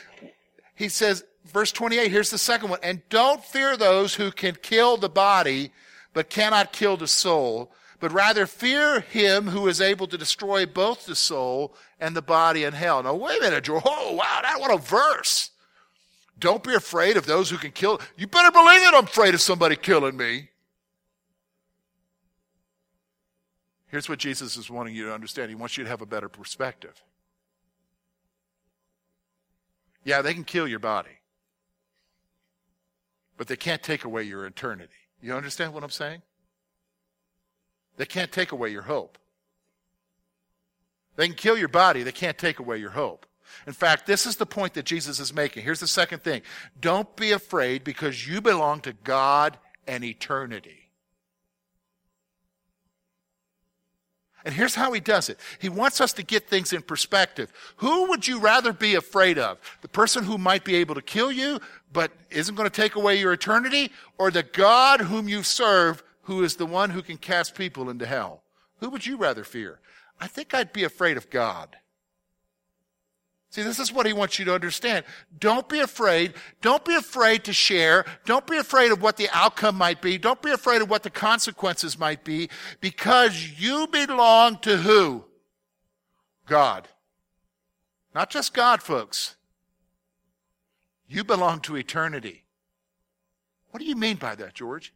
He 0.76 0.88
says, 0.88 1.24
verse 1.44 1.72
28, 1.72 2.08
here's 2.08 2.30
the 2.30 2.38
second 2.38 2.70
one. 2.70 2.78
And 2.84 3.02
don't 3.08 3.42
fear 3.42 3.76
those 3.76 4.14
who 4.14 4.30
can 4.30 4.54
kill 4.62 4.96
the 4.96 5.08
body, 5.08 5.72
but 6.14 6.30
cannot 6.30 6.72
kill 6.72 6.96
the 6.96 7.08
soul, 7.08 7.72
but 8.00 8.12
rather 8.12 8.46
fear 8.46 9.00
him 9.00 9.48
who 9.48 9.68
is 9.68 9.80
able 9.80 10.06
to 10.06 10.18
destroy 10.18 10.66
both 10.66 11.06
the 11.06 11.14
soul 11.14 11.74
and 12.00 12.14
the 12.16 12.22
body 12.22 12.64
in 12.64 12.72
hell. 12.72 13.02
Now, 13.02 13.14
wait 13.14 13.38
a 13.38 13.42
minute, 13.42 13.64
Joe. 13.64 13.80
Oh, 13.84 14.14
wow, 14.14 14.40
that 14.42 14.60
what 14.60 14.72
a 14.72 14.78
verse. 14.78 15.50
Don't 16.38 16.62
be 16.62 16.74
afraid 16.74 17.16
of 17.16 17.26
those 17.26 17.50
who 17.50 17.56
can 17.56 17.72
kill. 17.72 18.00
You 18.16 18.26
better 18.26 18.52
believe 18.52 18.82
it, 18.82 18.94
I'm 18.94 19.04
afraid 19.04 19.34
of 19.34 19.40
somebody 19.40 19.76
killing 19.76 20.16
me. 20.16 20.50
Here's 23.88 24.08
what 24.08 24.18
Jesus 24.18 24.56
is 24.56 24.70
wanting 24.70 24.94
you 24.94 25.06
to 25.06 25.14
understand. 25.14 25.48
He 25.48 25.54
wants 25.54 25.76
you 25.76 25.84
to 25.84 25.90
have 25.90 26.02
a 26.02 26.06
better 26.06 26.28
perspective. 26.28 27.02
Yeah, 30.04 30.22
they 30.22 30.34
can 30.34 30.44
kill 30.44 30.68
your 30.68 30.78
body 30.78 31.18
but 33.38 33.46
they 33.46 33.56
can't 33.56 33.82
take 33.82 34.04
away 34.04 34.24
your 34.24 34.44
eternity. 34.44 34.92
You 35.22 35.34
understand 35.34 35.72
what 35.72 35.82
I'm 35.82 35.90
saying? 35.90 36.20
They 37.98 38.06
can't 38.06 38.32
take 38.32 38.52
away 38.52 38.70
your 38.70 38.82
hope. 38.82 39.18
They 41.16 41.26
can 41.26 41.36
kill 41.36 41.58
your 41.58 41.68
body, 41.68 42.04
they 42.04 42.12
can't 42.12 42.38
take 42.38 42.60
away 42.60 42.78
your 42.78 42.90
hope. 42.90 43.26
In 43.66 43.72
fact, 43.72 44.06
this 44.06 44.24
is 44.24 44.36
the 44.36 44.46
point 44.46 44.74
that 44.74 44.84
Jesus 44.84 45.18
is 45.18 45.34
making. 45.34 45.64
Here's 45.64 45.80
the 45.80 45.86
second 45.86 46.22
thing. 46.22 46.42
Don't 46.80 47.14
be 47.16 47.32
afraid 47.32 47.82
because 47.82 48.26
you 48.26 48.40
belong 48.40 48.80
to 48.82 48.92
God 48.92 49.58
and 49.86 50.04
eternity. 50.04 50.88
And 54.44 54.54
here's 54.54 54.76
how 54.76 54.92
he 54.92 55.00
does 55.00 55.28
it. 55.28 55.38
He 55.58 55.68
wants 55.68 56.00
us 56.00 56.12
to 56.14 56.22
get 56.22 56.48
things 56.48 56.72
in 56.72 56.82
perspective. 56.82 57.52
Who 57.78 58.08
would 58.10 58.28
you 58.28 58.38
rather 58.38 58.72
be 58.72 58.94
afraid 58.94 59.38
of? 59.38 59.58
The 59.82 59.88
person 59.88 60.24
who 60.24 60.38
might 60.38 60.64
be 60.64 60.76
able 60.76 60.94
to 60.94 61.02
kill 61.02 61.32
you, 61.32 61.58
but 61.92 62.12
isn't 62.30 62.54
going 62.54 62.70
to 62.70 62.74
take 62.74 62.94
away 62.94 63.18
your 63.18 63.32
eternity? 63.32 63.90
Or 64.18 64.30
the 64.30 64.44
God 64.44 65.00
whom 65.00 65.28
you 65.28 65.42
serve, 65.42 66.02
who 66.28 66.44
is 66.44 66.56
the 66.56 66.66
one 66.66 66.90
who 66.90 67.00
can 67.00 67.16
cast 67.16 67.54
people 67.54 67.88
into 67.88 68.04
hell? 68.04 68.42
Who 68.80 68.90
would 68.90 69.06
you 69.06 69.16
rather 69.16 69.44
fear? 69.44 69.80
I 70.20 70.26
think 70.26 70.52
I'd 70.52 70.74
be 70.74 70.84
afraid 70.84 71.16
of 71.16 71.30
God. 71.30 71.74
See, 73.48 73.62
this 73.62 73.78
is 73.78 73.90
what 73.90 74.04
he 74.04 74.12
wants 74.12 74.38
you 74.38 74.44
to 74.44 74.54
understand. 74.54 75.06
Don't 75.40 75.66
be 75.70 75.80
afraid. 75.80 76.34
Don't 76.60 76.84
be 76.84 76.94
afraid 76.94 77.44
to 77.44 77.54
share. 77.54 78.04
Don't 78.26 78.46
be 78.46 78.58
afraid 78.58 78.92
of 78.92 79.00
what 79.00 79.16
the 79.16 79.30
outcome 79.32 79.76
might 79.76 80.02
be. 80.02 80.18
Don't 80.18 80.42
be 80.42 80.50
afraid 80.50 80.82
of 80.82 80.90
what 80.90 81.02
the 81.02 81.08
consequences 81.08 81.98
might 81.98 82.24
be 82.24 82.50
because 82.82 83.58
you 83.58 83.86
belong 83.86 84.58
to 84.58 84.76
who? 84.76 85.24
God. 86.46 86.88
Not 88.14 88.28
just 88.28 88.52
God, 88.52 88.82
folks. 88.82 89.36
You 91.08 91.24
belong 91.24 91.60
to 91.60 91.76
eternity. 91.76 92.44
What 93.70 93.80
do 93.80 93.86
you 93.86 93.96
mean 93.96 94.16
by 94.16 94.34
that, 94.34 94.52
George? 94.52 94.92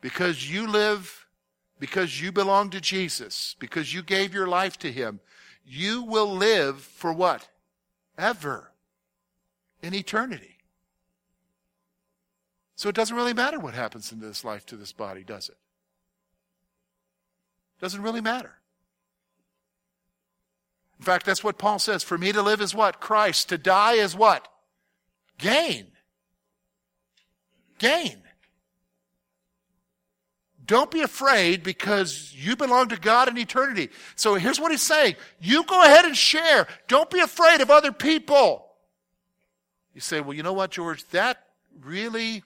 Because 0.00 0.50
you 0.50 0.66
live, 0.66 1.26
because 1.78 2.20
you 2.20 2.32
belong 2.32 2.70
to 2.70 2.80
Jesus, 2.80 3.56
because 3.58 3.92
you 3.92 4.02
gave 4.02 4.34
your 4.34 4.46
life 4.46 4.78
to 4.78 4.92
Him, 4.92 5.20
you 5.64 6.02
will 6.02 6.32
live 6.32 6.80
for 6.80 7.12
what? 7.12 7.48
Ever. 8.16 8.72
In 9.82 9.94
eternity. 9.94 10.56
So 12.76 12.88
it 12.88 12.94
doesn't 12.94 13.16
really 13.16 13.32
matter 13.32 13.58
what 13.58 13.74
happens 13.74 14.12
in 14.12 14.20
this 14.20 14.44
life 14.44 14.66
to 14.66 14.76
this 14.76 14.92
body, 14.92 15.24
does 15.24 15.48
it? 15.48 15.56
Doesn't 17.80 18.02
really 18.02 18.20
matter. 18.20 18.52
In 20.98 21.04
fact, 21.04 21.26
that's 21.26 21.44
what 21.44 21.58
Paul 21.58 21.78
says. 21.78 22.02
For 22.02 22.16
me 22.16 22.32
to 22.32 22.42
live 22.42 22.60
is 22.60 22.74
what? 22.74 23.00
Christ. 23.00 23.50
To 23.50 23.58
die 23.58 23.94
is 23.94 24.14
what? 24.16 24.48
Gain. 25.38 25.88
Gain. 27.78 28.22
Don't 30.66 30.90
be 30.90 31.02
afraid 31.02 31.62
because 31.62 32.34
you 32.34 32.56
belong 32.56 32.88
to 32.88 32.96
God 32.96 33.28
in 33.28 33.38
eternity. 33.38 33.90
So 34.16 34.34
here's 34.34 34.60
what 34.60 34.72
he's 34.72 34.82
saying. 34.82 35.14
You 35.40 35.62
go 35.64 35.82
ahead 35.82 36.04
and 36.04 36.16
share. 36.16 36.66
Don't 36.88 37.10
be 37.10 37.20
afraid 37.20 37.60
of 37.60 37.70
other 37.70 37.92
people. 37.92 38.66
You 39.94 40.00
say, 40.00 40.20
well, 40.20 40.34
you 40.34 40.42
know 40.42 40.52
what, 40.52 40.72
George? 40.72 41.06
That 41.10 41.44
really, 41.80 42.42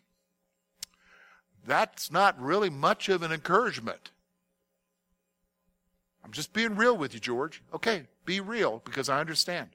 that's 1.66 2.12
not 2.12 2.40
really 2.40 2.70
much 2.70 3.08
of 3.08 3.22
an 3.22 3.32
encouragement. 3.32 4.10
I'm 6.22 6.32
just 6.32 6.52
being 6.52 6.76
real 6.76 6.96
with 6.96 7.14
you, 7.14 7.20
George. 7.20 7.62
Okay, 7.74 8.04
be 8.26 8.40
real 8.40 8.82
because 8.84 9.08
I 9.08 9.20
understand. 9.20 9.70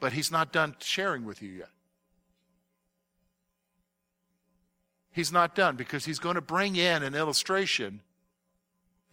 But 0.00 0.12
he's 0.12 0.32
not 0.32 0.52
done 0.52 0.74
sharing 0.80 1.24
with 1.24 1.42
you 1.42 1.50
yet. 1.50 1.70
He's 5.18 5.32
not 5.32 5.56
done 5.56 5.74
because 5.74 6.04
he's 6.04 6.20
going 6.20 6.36
to 6.36 6.40
bring 6.40 6.76
in 6.76 7.02
an 7.02 7.16
illustration 7.16 8.00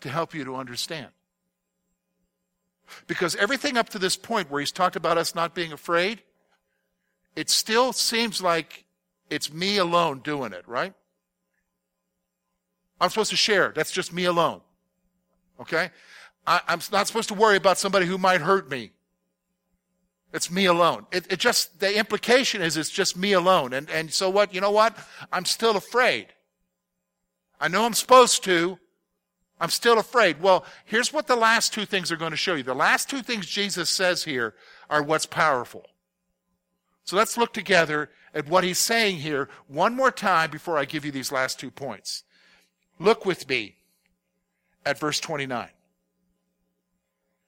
to 0.02 0.08
help 0.08 0.36
you 0.36 0.46
to 0.46 0.56
understand. 0.56 1.08
Because 3.08 3.36
everything 3.38 3.76
up 3.76 3.90
to 3.90 3.98
this 3.98 4.16
point 4.16 4.52
where 4.52 4.60
he's 4.60 4.72
talked 4.72 4.96
about 4.96 5.18
us 5.18 5.34
not 5.34 5.56
being 5.56 5.74
afraid, 5.74 6.22
it 7.36 7.50
still 7.50 7.92
seems 7.92 8.40
like 8.40 8.86
it's 9.32 9.52
me 9.52 9.78
alone 9.78 10.20
doing 10.20 10.54
it, 10.54 10.68
right? 10.68 10.94
I'm 13.02 13.10
supposed 13.10 13.32
to 13.32 13.36
share. 13.36 13.74
That's 13.76 13.92
just 13.92 14.14
me 14.14 14.26
alone. 14.26 14.62
Okay? 15.60 15.90
I, 16.46 16.62
am 16.68 16.82
not 16.92 17.08
supposed 17.08 17.30
to 17.30 17.34
worry 17.34 17.58
about 17.58 17.80
somebody 17.80 18.06
who 18.06 18.20
might 18.20 18.42
hurt 18.42 18.70
me. 18.70 18.92
It's 20.36 20.52
me 20.52 20.66
alone. 20.66 21.06
It, 21.14 21.32
it 21.32 21.40
just, 21.40 21.80
the 21.80 21.98
implication 21.98 22.62
is 22.62 22.76
it's 22.76 22.90
just 22.90 23.16
me 23.16 23.32
alone. 23.32 23.72
And, 23.72 23.90
and 23.90 24.14
so 24.14 24.30
what? 24.30 24.54
You 24.54 24.60
know 24.60 24.70
what? 24.70 24.94
I'm 25.32 25.46
still 25.46 25.78
afraid. 25.78 26.28
I 27.58 27.70
know 27.70 27.86
I'm 27.86 27.94
supposed 27.94 28.44
to. 28.44 28.78
I'm 29.62 29.70
still 29.70 29.98
afraid. 29.98 30.42
Well, 30.42 30.66
here's 30.84 31.14
what 31.14 31.28
the 31.28 31.38
last 31.38 31.74
two 31.74 31.86
things 31.86 32.12
are 32.12 32.18
going 32.18 32.32
to 32.32 32.38
show 32.38 32.56
you. 32.56 32.64
The 32.64 32.76
last 32.76 33.10
two 33.10 33.22
things 33.22 33.46
Jesus 33.48 33.90
says 33.90 34.26
here 34.26 34.56
are 34.90 35.02
what's 35.02 35.26
powerful. 35.26 35.86
So 37.06 37.16
let's 37.16 37.38
look 37.38 37.54
together 37.54 38.10
at 38.34 38.50
what 38.50 38.66
he's 38.66 38.78
saying 38.78 39.20
here 39.20 39.48
one 39.70 39.96
more 39.96 40.12
time 40.12 40.52
before 40.52 40.78
I 40.78 40.84
give 40.84 41.06
you 41.06 41.14
these 41.14 41.32
last 41.32 41.62
two 41.62 41.72
points. 41.72 42.24
Look 43.00 43.26
with 43.26 43.48
me 43.48 43.78
at 44.86 45.00
verse 45.00 45.22
29. 45.22 45.70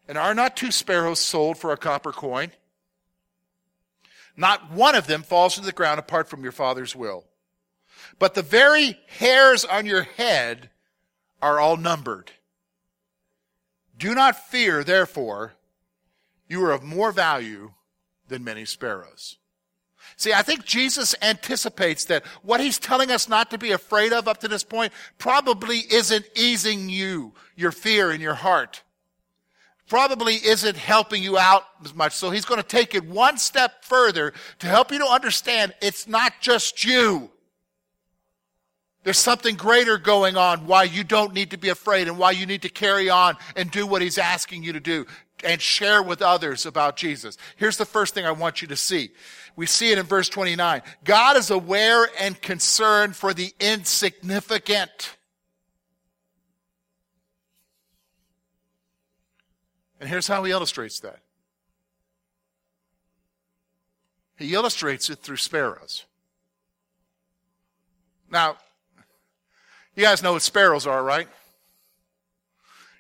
And 0.08 0.18
are 0.18 0.34
not 0.34 0.56
two 0.56 0.72
sparrows 0.72 1.20
sold 1.20 1.58
for 1.58 1.74
a 1.74 1.78
copper 1.78 2.14
coin? 2.14 2.54
Not 4.38 4.72
one 4.72 4.94
of 4.94 5.08
them 5.08 5.24
falls 5.24 5.56
to 5.56 5.62
the 5.62 5.72
ground 5.72 6.00
apart 6.00 6.30
from 6.30 6.44
your 6.44 6.52
Father's 6.52 6.96
will. 6.96 7.26
But 8.20 8.36
the 8.36 8.44
very 8.44 9.00
hairs 9.08 9.66
on 9.66 9.88
your 9.88 10.04
head 10.04 10.70
are 11.42 11.60
all 11.60 11.76
numbered. 11.76 12.32
Do 13.98 14.14
not 14.14 14.48
fear, 14.48 14.84
therefore, 14.84 15.54
you 16.48 16.64
are 16.64 16.72
of 16.72 16.84
more 16.84 17.12
value 17.12 17.74
than 18.28 18.44
many 18.44 18.64
sparrows. 18.64 19.38
See, 20.16 20.34
I 20.34 20.44
think 20.44 20.66
Jesus 20.66 21.16
anticipates 21.22 22.06
that 22.06 22.26
what 22.42 22.60
he's 22.60 22.80
telling 22.80 23.12
us 23.12 23.28
not 23.28 23.52
to 23.52 23.58
be 23.58 23.72
afraid 23.72 24.14
of 24.14 24.28
up 24.28 24.40
to 24.40 24.48
this 24.48 24.64
point 24.64 24.94
probably 25.18 25.80
isn't 25.92 26.26
easing 26.36 26.90
you, 26.90 27.34
your 27.56 27.72
fear 27.72 28.12
in 28.12 28.22
your 28.22 28.36
heart. 28.36 28.84
Probably 29.88 30.36
isn't 30.36 30.76
helping 30.76 31.24
you 31.24 31.38
out 31.38 31.64
as 31.84 31.96
much. 31.96 32.14
So 32.14 32.30
he's 32.30 32.46
going 32.46 32.62
to 32.62 32.68
take 32.68 32.96
it 32.96 33.06
one 33.06 33.38
step 33.38 33.84
further 33.84 34.34
to 34.60 34.68
help 34.68 34.92
you 34.92 35.00
to 35.00 35.06
understand 35.06 35.74
it's 35.82 36.08
not 36.08 36.34
just 36.42 36.84
you. 36.84 37.30
There's 39.04 39.18
something 39.18 39.56
greater 39.56 39.98
going 39.98 40.36
on 40.36 40.68
why 40.68 40.84
you 40.84 41.06
don't 41.06 41.34
need 41.34 41.52
to 41.52 41.58
be 41.58 41.70
afraid 41.70 42.10
and 42.10 42.18
why 42.18 42.32
you 42.32 42.46
need 42.46 42.64
to 42.64 42.70
carry 42.70 43.10
on 43.10 43.38
and 43.56 43.72
do 43.72 43.88
what 43.88 44.02
he's 44.02 44.18
asking 44.18 44.64
you 44.64 44.74
to 44.74 44.82
do 44.82 45.06
and 45.44 45.62
share 45.62 46.04
with 46.04 46.22
others 46.22 46.66
about 46.66 46.98
Jesus. 46.98 47.38
Here's 47.56 47.78
the 47.78 47.86
first 47.86 48.14
thing 48.14 48.26
I 48.26 48.32
want 48.32 48.62
you 48.62 48.68
to 48.70 48.76
see. 48.76 49.12
We 49.56 49.66
see 49.66 49.92
it 49.92 49.98
in 49.98 50.06
verse 50.06 50.30
29. 50.30 50.82
God 51.04 51.38
is 51.38 51.52
aware 51.52 52.10
and 52.20 52.40
concerned 52.42 53.16
for 53.16 53.34
the 53.34 53.54
insignificant. 53.60 55.17
And 60.00 60.10
here's 60.10 60.28
how 60.28 60.44
he 60.44 60.52
illustrates 60.52 61.00
that. 61.02 61.20
He 64.38 64.54
illustrates 64.54 65.10
it 65.10 65.20
through 65.20 65.38
sparrows. 65.38 66.06
Now, 68.30 68.58
you 69.96 70.04
guys 70.04 70.22
know 70.22 70.34
what 70.34 70.44
sparrows 70.44 70.86
are, 70.86 71.04
right? 71.04 71.28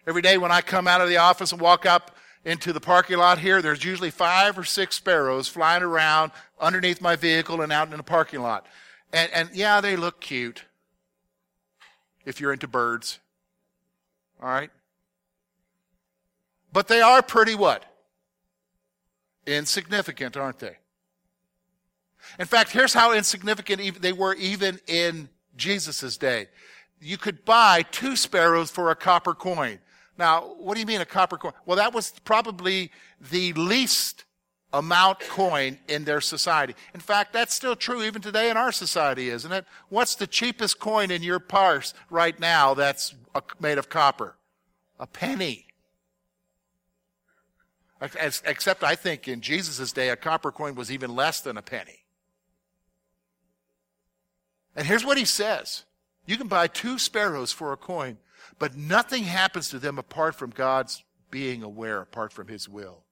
Every 0.07 0.21
day 0.21 0.37
when 0.37 0.51
I 0.51 0.61
come 0.61 0.87
out 0.87 1.01
of 1.01 1.09
the 1.09 1.17
office 1.17 1.51
and 1.51 1.61
walk 1.61 1.85
up 1.85 2.15
into 2.43 2.73
the 2.73 2.79
parking 2.79 3.17
lot 3.17 3.37
here, 3.37 3.61
there's 3.61 3.83
usually 3.83 4.09
five 4.09 4.57
or 4.57 4.63
six 4.63 4.95
sparrows 4.95 5.47
flying 5.47 5.83
around 5.83 6.31
underneath 6.59 7.01
my 7.01 7.15
vehicle 7.15 7.61
and 7.61 7.71
out 7.71 7.91
in 7.91 7.97
the 7.97 8.03
parking 8.03 8.41
lot. 8.41 8.65
And, 9.13 9.29
and 9.33 9.49
yeah, 9.53 9.81
they 9.81 9.95
look 9.95 10.21
cute 10.21 10.63
if 12.25 12.41
you're 12.41 12.53
into 12.53 12.67
birds. 12.67 13.19
All 14.41 14.49
right? 14.49 14.71
But 16.71 16.87
they 16.87 17.01
are 17.01 17.21
pretty 17.21 17.55
what? 17.55 17.85
Insignificant, 19.45 20.35
aren't 20.35 20.59
they? 20.59 20.77
In 22.39 22.45
fact, 22.45 22.71
here's 22.71 22.93
how 22.93 23.13
insignificant 23.13 24.01
they 24.01 24.11
were 24.11 24.33
even 24.35 24.79
in 24.87 25.29
Jesus' 25.55 26.17
day 26.17 26.47
you 26.99 27.17
could 27.17 27.45
buy 27.45 27.83
two 27.91 28.15
sparrows 28.15 28.71
for 28.71 28.91
a 28.91 28.95
copper 28.95 29.33
coin. 29.33 29.79
Now, 30.17 30.55
what 30.57 30.73
do 30.73 30.79
you 30.79 30.85
mean 30.85 31.01
a 31.01 31.05
copper 31.05 31.37
coin? 31.37 31.53
Well, 31.65 31.77
that 31.77 31.93
was 31.93 32.11
probably 32.23 32.91
the 33.31 33.53
least 33.53 34.25
amount 34.73 35.19
coin 35.21 35.77
in 35.87 36.03
their 36.05 36.21
society. 36.21 36.75
In 36.93 36.99
fact, 36.99 37.33
that's 37.33 37.53
still 37.53 37.75
true 37.75 38.03
even 38.03 38.21
today 38.21 38.49
in 38.49 38.57
our 38.57 38.71
society, 38.71 39.29
isn't 39.29 39.51
it? 39.51 39.65
What's 39.89 40.15
the 40.15 40.27
cheapest 40.27 40.79
coin 40.79 41.11
in 41.11 41.23
your 41.23 41.39
purse 41.39 41.93
right 42.09 42.37
now 42.39 42.73
that's 42.73 43.13
made 43.59 43.77
of 43.77 43.89
copper? 43.89 44.35
A 44.99 45.07
penny. 45.07 45.66
Except 47.99 48.83
I 48.83 48.95
think 48.95 49.27
in 49.27 49.41
Jesus' 49.41 49.91
day, 49.91 50.09
a 50.09 50.15
copper 50.15 50.51
coin 50.51 50.75
was 50.75 50.91
even 50.91 51.15
less 51.15 51.41
than 51.41 51.57
a 51.57 51.61
penny. 51.61 52.05
And 54.75 54.85
here's 54.85 55.05
what 55.05 55.17
he 55.17 55.25
says. 55.25 55.83
You 56.27 56.37
can 56.37 56.47
buy 56.47 56.67
two 56.67 56.99
sparrows 56.99 57.51
for 57.51 57.73
a 57.73 57.77
coin, 57.77 58.17
but 58.59 58.75
nothing 58.75 59.23
happens 59.23 59.69
to 59.69 59.79
them 59.79 59.97
apart 59.97 60.35
from 60.35 60.51
God's 60.51 61.03
being 61.31 61.63
aware, 61.63 62.01
apart 62.01 62.31
from 62.31 62.47
His 62.47 62.69
will. 62.69 63.03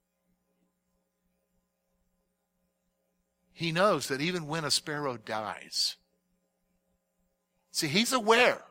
He 3.53 3.71
knows 3.71 4.09
that 4.09 4.21
even 4.21 4.47
when 4.47 4.65
a 4.65 4.71
sparrow 4.71 5.17
dies, 5.17 5.95
see, 7.71 7.87
He's 7.87 8.13
aware 8.13 8.61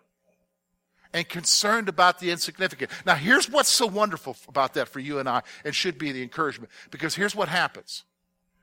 and 1.15 1.27
concerned 1.29 1.89
about 1.89 2.19
the 2.19 2.31
insignificant. 2.31 2.91
Now, 3.07 3.15
here's 3.15 3.49
what's 3.49 3.71
so 3.71 3.87
wonderful 3.87 4.37
about 4.49 4.75
that 4.75 4.89
for 4.89 4.99
you 4.99 5.21
and 5.21 5.29
I, 5.29 5.43
and 5.65 5.75
should 5.75 5.97
be 5.97 6.13
the 6.13 6.23
encouragement, 6.23 6.71
because 6.91 7.15
here's 7.15 7.35
what 7.35 7.49
happens. 7.49 8.03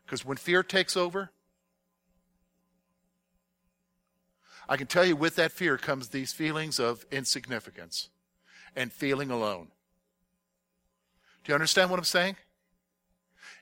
Because 0.06 0.26
when 0.26 0.36
fear 0.38 0.62
takes 0.62 0.98
over, 0.98 1.32
I 4.68 4.78
can 4.78 4.88
tell 4.88 5.06
you 5.06 5.16
with 5.16 5.38
that 5.38 5.52
fear 5.54 5.78
comes 5.78 6.10
these 6.10 6.34
feelings 6.34 6.80
of 6.80 7.06
insignificance 7.10 8.10
and 8.76 8.92
feeling 8.92 9.32
alone. 9.32 9.70
Do 11.44 11.52
you 11.52 11.56
understand 11.56 11.90
what 11.90 12.00
I'm 12.00 12.06
saying? 12.06 12.36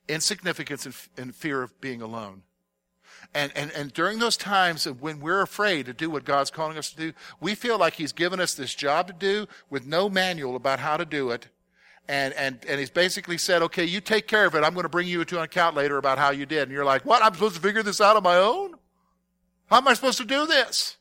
Insignificance 0.08 0.86
and, 0.86 0.96
and 1.18 1.36
fear 1.36 1.62
of 1.62 1.80
being 1.80 2.02
alone. 2.02 2.42
And, 3.34 3.52
and, 3.56 3.72
and 3.72 3.94
during 3.94 4.20
those 4.20 4.36
times 4.36 4.86
when 4.86 5.20
we're 5.20 5.42
afraid 5.42 5.86
to 5.86 5.94
do 5.94 6.10
what 6.10 6.26
God's 6.26 6.50
calling 6.50 6.78
us 6.78 6.90
to 6.92 6.98
do, 6.98 7.14
we 7.40 7.54
feel 7.54 7.78
like 7.78 7.94
He's 7.94 8.12
given 8.12 8.40
us 8.40 8.56
this 8.56 8.74
job 8.74 9.08
to 9.08 9.14
do 9.14 9.48
with 9.70 9.86
no 9.86 10.10
manual 10.10 10.56
about 10.56 10.80
how 10.80 10.98
to 10.98 11.06
do 11.06 11.30
it. 11.30 11.48
And, 12.08 12.34
and, 12.34 12.60
and 12.68 12.80
He's 12.80 12.90
basically 12.90 13.38
said, 13.38 13.62
okay, 13.62 13.86
you 13.86 14.02
take 14.02 14.28
care 14.28 14.46
of 14.46 14.56
it. 14.56 14.64
I'm 14.64 14.74
going 14.74 14.84
to 14.84 14.90
bring 14.90 15.08
you 15.08 15.24
to 15.24 15.38
an 15.38 15.44
account 15.44 15.76
later 15.76 15.98
about 15.98 16.18
how 16.18 16.32
you 16.32 16.48
did. 16.48 16.64
And 16.64 16.72
you're 16.72 16.86
like, 16.86 17.06
what? 17.06 17.24
I'm 17.24 17.34
supposed 17.34 17.56
to 17.56 17.62
figure 17.62 17.84
this 17.84 18.02
out 18.02 18.16
on 18.16 18.24
my 18.24 18.38
own? 18.38 18.74
How 19.68 19.78
am 19.78 19.88
I 19.88 19.94
supposed 19.94 20.18
to 20.18 20.26
do 20.26 20.48
this? 20.48 20.98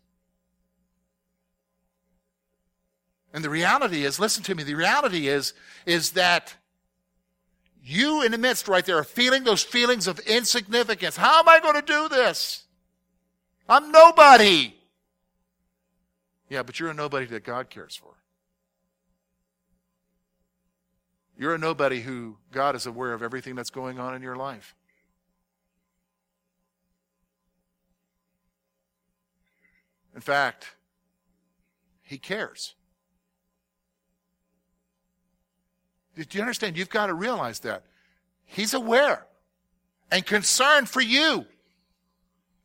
And 3.33 3.43
the 3.43 3.51
reality 3.51 4.05
is, 4.05 4.19
listen 4.19 4.43
to 4.45 4.55
me, 4.55 4.63
the 4.63 4.75
reality 4.75 5.29
is, 5.29 5.55
is 5.87 6.13
that 6.13 6.55
you 7.85 8.23
in 8.23 8.33
the 8.33 8.39
midst 8.39 8.69
right 8.69 8.85
there 8.85 8.99
are 8.99 9.05
feeling 9.05 9.45
those 9.45 9.63
feelings 9.63 10.07
of 10.07 10.19
insignificance. 10.21 11.17
How 11.17 11.41
am 11.41 11.49
I 11.49 11.61
going 11.61 11.75
to 11.75 11.83
do 11.83 12.09
this? 12.09 12.65
I'm 13.69 13.91
nobody. 13.93 14.75
Yeah, 16.49 16.63
but 16.63 16.81
you're 16.81 16.91
a 16.91 16.95
nobody 16.95 17.27
that 17.27 17.45
God 17.45 17.71
cares 17.71 17.97
for. 17.97 18.15
You're 21.39 21.55
a 21.55 21.59
nobody 21.59 22.01
who 22.01 22.37
God 22.51 22.75
is 22.75 22.87
aware 22.87 23.13
of 23.13 23.23
everything 23.23 23.55
that's 23.55 23.71
going 23.71 24.01
on 24.01 24.15
in 24.15 24.23
your 24.23 24.37
life. 24.37 24.75
In 30.15 30.21
fact, 30.21 30.75
He 32.03 32.19
cares. 32.19 32.75
Do 36.27 36.39
you 36.39 36.43
understand? 36.43 36.77
You've 36.77 36.91
got 36.91 37.07
to 37.07 37.15
realize 37.15 37.61
that. 37.61 37.85
He's 38.45 38.75
aware 38.75 39.27
and 40.11 40.25
concerned 40.27 40.89
for 40.89 41.01
you. 41.01 41.47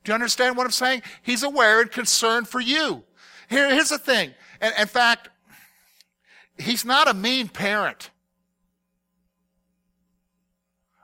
Do 0.04 0.12
you 0.12 0.14
understand 0.14 0.58
what 0.58 0.66
I'm 0.66 0.72
saying? 0.72 1.04
He's 1.22 1.44
aware 1.44 1.82
and 1.82 1.92
concerned 1.92 2.48
for 2.48 2.60
you. 2.60 3.04
Here, 3.50 3.70
here's 3.70 3.90
the 3.90 3.98
thing. 3.98 4.34
And 4.60 4.74
in 4.80 4.88
fact, 4.88 5.30
he's 6.58 6.84
not 6.84 7.08
a 7.08 7.14
mean 7.14 7.48
parent. 7.48 8.10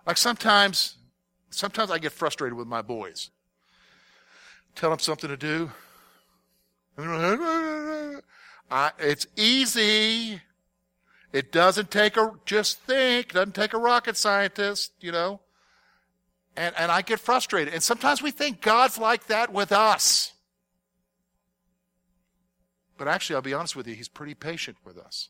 Like 0.08 0.18
sometimes, 0.18 0.98
sometimes 1.50 1.92
I 1.92 2.00
get 2.00 2.12
frustrated 2.12 2.58
with 2.58 2.68
my 2.68 2.82
boys. 2.82 3.30
Tell 4.76 4.90
them 4.90 5.00
something 5.00 5.30
to 5.30 5.38
do. 5.38 5.72
I, 8.72 8.92
it's 9.00 9.28
easy 9.36 10.42
it 11.32 11.52
doesn't 11.52 11.92
take 11.92 12.18
a, 12.18 12.32
just 12.46 12.80
think, 12.82 13.34
doesn't 13.34 13.56
take 13.56 13.74
a 13.74 13.78
rocket 13.78 14.18
scientist, 14.18 14.92
you 15.00 15.12
know. 15.12 15.42
And, 16.58 16.76
and 16.78 16.92
I 16.92 17.02
get 17.02 17.20
frustrated. 17.20 17.74
And 17.74 17.84
sometimes 17.84 18.22
we 18.22 18.32
think 18.32 18.62
God's 18.62 18.98
like 18.98 19.28
that 19.28 19.54
with 19.54 19.72
us. 19.72 20.34
But 22.98 23.08
actually, 23.08 23.38
I'll 23.38 23.42
be 23.42 23.54
honest 23.54 23.76
with 23.76 23.88
you, 23.88 23.96
He's 23.96 24.10
pretty 24.10 24.34
patient 24.34 24.78
with 24.84 24.98
us. 24.98 25.30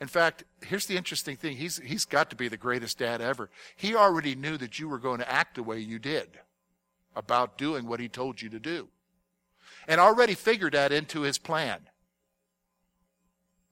In 0.00 0.08
fact, 0.08 0.44
here's 0.62 0.86
the 0.86 0.96
interesting 0.96 1.36
thing. 1.36 1.56
He's, 1.56 1.78
he's 1.78 2.04
got 2.04 2.30
to 2.30 2.36
be 2.36 2.48
the 2.48 2.56
greatest 2.56 2.98
dad 2.98 3.20
ever. 3.20 3.50
He 3.76 3.94
already 3.94 4.34
knew 4.34 4.56
that 4.58 4.78
you 4.78 4.88
were 4.88 4.98
going 4.98 5.18
to 5.20 5.30
act 5.30 5.54
the 5.54 5.62
way 5.62 5.78
you 5.78 5.98
did 5.98 6.38
about 7.14 7.56
doing 7.56 7.86
what 7.86 7.98
he 7.98 8.08
told 8.08 8.42
you 8.42 8.50
to 8.50 8.58
do. 8.58 8.88
And 9.88 10.00
already 10.00 10.34
figured 10.34 10.74
that 10.74 10.92
into 10.92 11.22
his 11.22 11.38
plan. 11.38 11.80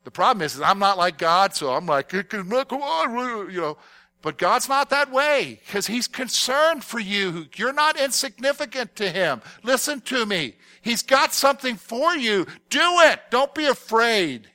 The 0.04 0.10
problem 0.10 0.44
is, 0.44 0.54
is 0.54 0.60
I'm 0.60 0.78
not 0.78 0.98
like 0.98 1.18
God, 1.18 1.54
so 1.54 1.72
I'm 1.72 1.86
like, 1.86 2.10
come 2.10 2.52
on, 2.52 3.50
you 3.50 3.60
know. 3.60 3.78
But 4.20 4.38
God's 4.38 4.70
not 4.70 4.88
that 4.88 5.10
way 5.10 5.60
because 5.66 5.86
He's 5.86 6.08
concerned 6.08 6.82
for 6.82 6.98
you. 6.98 7.46
You're 7.56 7.74
not 7.74 8.00
insignificant 8.00 8.96
to 8.96 9.10
Him. 9.10 9.42
Listen 9.62 10.00
to 10.02 10.24
me. 10.24 10.54
He's 10.80 11.02
got 11.02 11.34
something 11.34 11.76
for 11.76 12.16
you. 12.16 12.46
Do 12.70 13.00
it. 13.00 13.20
Don't 13.30 13.54
be 13.54 13.66
afraid. 13.66 14.48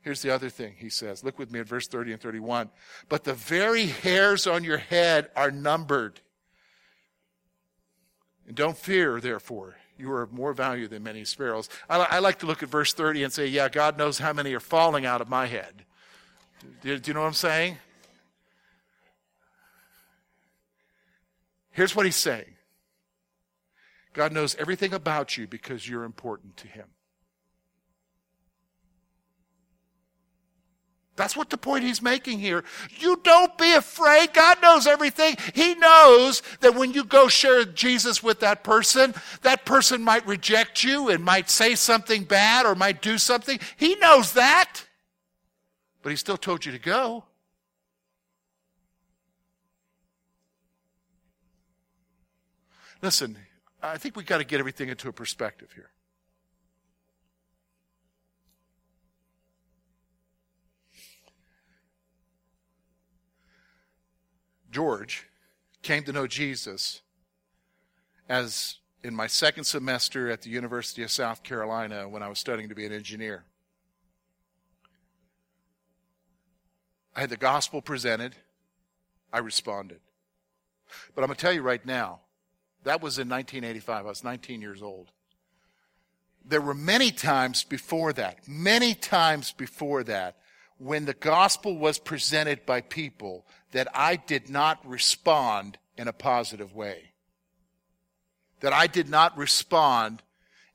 Here's 0.00 0.22
the 0.22 0.30
other 0.30 0.48
thing 0.48 0.74
He 0.78 0.88
says. 0.88 1.22
Look 1.22 1.38
with 1.38 1.50
me 1.50 1.60
at 1.60 1.66
verse 1.66 1.86
30 1.86 2.12
and 2.12 2.20
31. 2.20 2.70
But 3.10 3.24
the 3.24 3.34
very 3.34 3.86
hairs 3.86 4.46
on 4.46 4.64
your 4.64 4.78
head 4.78 5.30
are 5.36 5.50
numbered. 5.50 6.20
And 8.46 8.56
don't 8.56 8.76
fear, 8.76 9.20
therefore. 9.20 9.76
You 9.96 10.10
are 10.10 10.22
of 10.22 10.32
more 10.32 10.52
value 10.52 10.88
than 10.88 11.02
many 11.02 11.24
sparrows. 11.24 11.68
I, 11.88 11.98
I, 11.98 12.18
like 12.18 12.40
to 12.40 12.46
look 12.46 12.62
at 12.62 12.68
verse 12.68 12.92
30 12.92 13.24
and 13.24 13.32
say, 13.32 13.46
yeah, 13.46 13.68
God 13.68 13.96
knows 13.96 14.18
how 14.18 14.32
many 14.32 14.52
are 14.54 14.60
falling 14.60 15.06
out 15.06 15.20
of 15.20 15.28
my 15.28 15.46
head. 15.46 15.84
Do, 16.82 16.98
do 16.98 17.10
you 17.10 17.14
know 17.14 17.20
what 17.20 17.28
I'm 17.28 17.34
saying? 17.34 17.78
Here's 21.70 21.94
what 21.94 22.06
he's 22.06 22.16
saying 22.16 22.54
God 24.12 24.32
knows 24.32 24.54
everything 24.56 24.94
about 24.94 25.36
you 25.36 25.46
because 25.46 25.88
you're 25.88 26.04
important 26.04 26.56
to 26.58 26.68
him. 26.68 26.86
That's 31.16 31.36
what 31.36 31.48
the 31.48 31.56
point 31.56 31.84
he's 31.84 32.02
making 32.02 32.40
here. 32.40 32.64
You 32.98 33.20
don't 33.22 33.56
be 33.56 33.72
afraid. 33.72 34.32
God 34.32 34.60
knows 34.60 34.86
everything. 34.86 35.36
He 35.54 35.76
knows 35.76 36.42
that 36.60 36.74
when 36.74 36.92
you 36.92 37.04
go 37.04 37.28
share 37.28 37.64
Jesus 37.64 38.20
with 38.22 38.40
that 38.40 38.64
person, 38.64 39.14
that 39.42 39.64
person 39.64 40.02
might 40.02 40.26
reject 40.26 40.82
you 40.82 41.10
and 41.10 41.22
might 41.22 41.48
say 41.48 41.76
something 41.76 42.24
bad 42.24 42.66
or 42.66 42.74
might 42.74 43.00
do 43.00 43.16
something. 43.16 43.60
He 43.76 43.94
knows 43.96 44.32
that. 44.32 44.82
But 46.02 46.10
he 46.10 46.16
still 46.16 46.36
told 46.36 46.66
you 46.66 46.72
to 46.72 46.80
go. 46.80 47.24
Listen, 53.02 53.36
I 53.82 53.98
think 53.98 54.16
we've 54.16 54.26
got 54.26 54.38
to 54.38 54.44
get 54.44 54.58
everything 54.58 54.88
into 54.88 55.08
a 55.08 55.12
perspective 55.12 55.70
here. 55.74 55.90
George 64.74 65.28
came 65.82 66.02
to 66.02 66.12
know 66.12 66.26
Jesus 66.26 67.00
as 68.28 68.78
in 69.04 69.14
my 69.14 69.28
second 69.28 69.62
semester 69.62 70.28
at 70.28 70.42
the 70.42 70.50
University 70.50 71.04
of 71.04 71.12
South 71.12 71.44
Carolina 71.44 72.08
when 72.08 72.24
I 72.24 72.28
was 72.28 72.40
studying 72.40 72.68
to 72.70 72.74
be 72.74 72.84
an 72.84 72.92
engineer. 72.92 73.44
I 77.14 77.20
had 77.20 77.30
the 77.30 77.36
gospel 77.36 77.82
presented. 77.82 78.34
I 79.32 79.38
responded. 79.38 80.00
But 81.14 81.22
I'm 81.22 81.28
going 81.28 81.36
to 81.36 81.40
tell 81.40 81.52
you 81.52 81.62
right 81.62 81.84
now, 81.86 82.22
that 82.82 83.00
was 83.00 83.18
in 83.18 83.28
1985. 83.28 84.06
I 84.06 84.08
was 84.08 84.24
19 84.24 84.60
years 84.60 84.82
old. 84.82 85.12
There 86.44 86.60
were 86.60 86.74
many 86.74 87.12
times 87.12 87.62
before 87.62 88.12
that, 88.14 88.48
many 88.48 88.94
times 88.94 89.52
before 89.52 90.02
that, 90.02 90.38
when 90.78 91.04
the 91.04 91.14
gospel 91.14 91.78
was 91.78 91.98
presented 91.98 92.66
by 92.66 92.80
people 92.80 93.46
that 93.74 93.88
I 93.92 94.14
did 94.14 94.48
not 94.48 94.78
respond 94.88 95.78
in 95.98 96.06
a 96.06 96.12
positive 96.12 96.76
way. 96.76 97.12
That 98.60 98.72
I 98.72 98.86
did 98.86 99.08
not 99.08 99.36
respond 99.36 100.22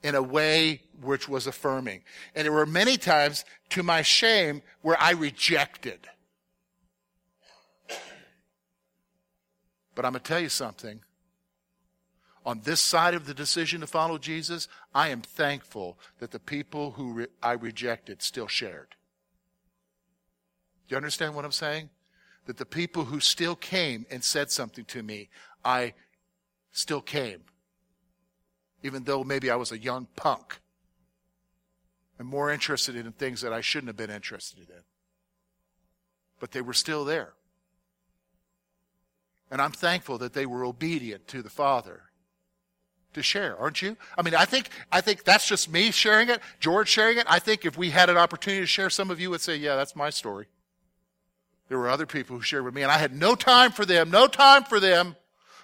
in 0.04 0.16
a 0.16 0.22
way 0.22 0.82
which 1.02 1.30
was 1.30 1.48
affirming. 1.48 2.04
And 2.36 2.44
there 2.44 2.52
were 2.52 2.66
many 2.66 2.98
times, 2.98 3.46
to 3.70 3.84
my 3.84 4.02
shame, 4.02 4.62
where 4.82 5.00
I 5.00 5.12
rejected. 5.12 6.10
But 9.96 10.04
I'm 10.06 10.12
going 10.12 10.22
to 10.22 10.28
tell 10.28 10.42
you 10.42 10.50
something 10.50 11.00
on 12.46 12.62
this 12.64 12.82
side 12.82 13.14
of 13.14 13.26
the 13.28 13.34
decision 13.34 13.80
to 13.80 13.88
follow 13.88 14.18
Jesus, 14.18 14.68
I 14.94 15.08
am 15.08 15.22
thankful 15.22 15.98
that 16.20 16.32
the 16.32 16.40
people 16.40 16.92
who 16.92 17.14
re- 17.14 17.28
I 17.42 17.54
rejected 17.54 18.22
still 18.22 18.48
shared. 18.48 18.96
Do 20.88 20.94
you 20.94 20.98
understand 20.98 21.34
what 21.34 21.46
I'm 21.46 21.54
saying? 21.54 21.90
That 22.46 22.58
the 22.58 22.66
people 22.66 23.06
who 23.06 23.20
still 23.20 23.56
came 23.56 24.06
and 24.10 24.24
said 24.24 24.52
something 24.52 24.86
to 24.86 25.04
me, 25.04 25.30
I 25.64 25.94
still 26.72 27.02
came. 27.02 27.42
Even 28.82 29.04
though 29.04 29.24
maybe 29.24 29.50
I 29.50 29.56
was 29.56 29.72
a 29.72 29.78
young 29.78 30.08
punk 30.16 30.60
and 32.18 32.28
more 32.28 32.52
interested 32.52 32.96
in 32.96 33.12
things 33.14 33.42
that 33.42 33.54
I 33.54 33.62
shouldn't 33.62 33.88
have 33.88 33.98
been 33.98 34.10
interested 34.10 34.70
in. 34.70 34.84
But 36.40 36.52
they 36.52 36.62
were 36.62 36.74
still 36.74 37.06
there. 37.06 37.34
And 39.52 39.62
I'm 39.62 39.72
thankful 39.72 40.18
that 40.20 40.34
they 40.34 40.46
were 40.46 40.64
obedient 40.64 41.28
to 41.30 41.42
the 41.42 41.50
Father 41.50 42.04
to 43.14 43.24
share, 43.24 43.58
aren't 43.58 43.82
you? 43.82 43.98
I 44.18 44.22
mean, 44.22 44.36
I 44.36 44.46
think 44.46 44.70
I 44.92 45.02
think 45.02 45.24
that's 45.24 45.48
just 45.48 45.72
me 45.72 45.92
sharing 45.92 46.30
it, 46.30 46.42
George 46.60 46.90
sharing 46.90 47.18
it. 47.18 47.26
I 47.28 47.40
think 47.40 47.66
if 47.66 47.78
we 47.78 47.90
had 47.90 48.10
an 48.10 48.18
opportunity 48.18 48.62
to 48.62 48.68
share, 48.68 48.90
some 48.90 49.10
of 49.10 49.20
you 49.20 49.32
would 49.32 49.42
say, 49.42 49.56
"Yeah, 49.56 49.76
that's 49.76 49.96
my 49.96 50.12
story." 50.12 50.48
There 51.70 51.78
were 51.78 51.90
other 51.90 52.06
people 52.06 52.36
who 52.36 52.42
shared 52.42 52.66
with 52.66 52.74
me, 52.74 52.82
and 52.82 52.92
I 52.92 52.98
had 52.98 53.16
no 53.16 53.36
time 53.36 53.72
for 53.72 53.86
them, 53.86 54.12
no 54.12 54.28
time 54.28 54.64
for 54.64 54.80
them. 54.80 55.16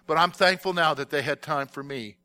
But 0.08 0.18
I'm 0.18 0.32
thankful 0.32 0.74
now 0.74 0.94
that 0.94 1.10
they 1.10 1.24
had 1.24 1.42
time 1.42 1.68
for 1.68 1.84
me, 1.84 2.16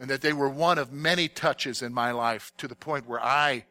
and 0.00 0.10
that 0.10 0.22
they 0.22 0.32
were 0.32 0.48
one 0.48 0.78
of 0.78 0.92
many 0.92 1.28
touches 1.28 1.82
in 1.82 1.92
my 1.92 2.10
life 2.10 2.52
to 2.56 2.66
the 2.66 2.74
point 2.74 3.06
where 3.06 3.22
I 3.22 3.66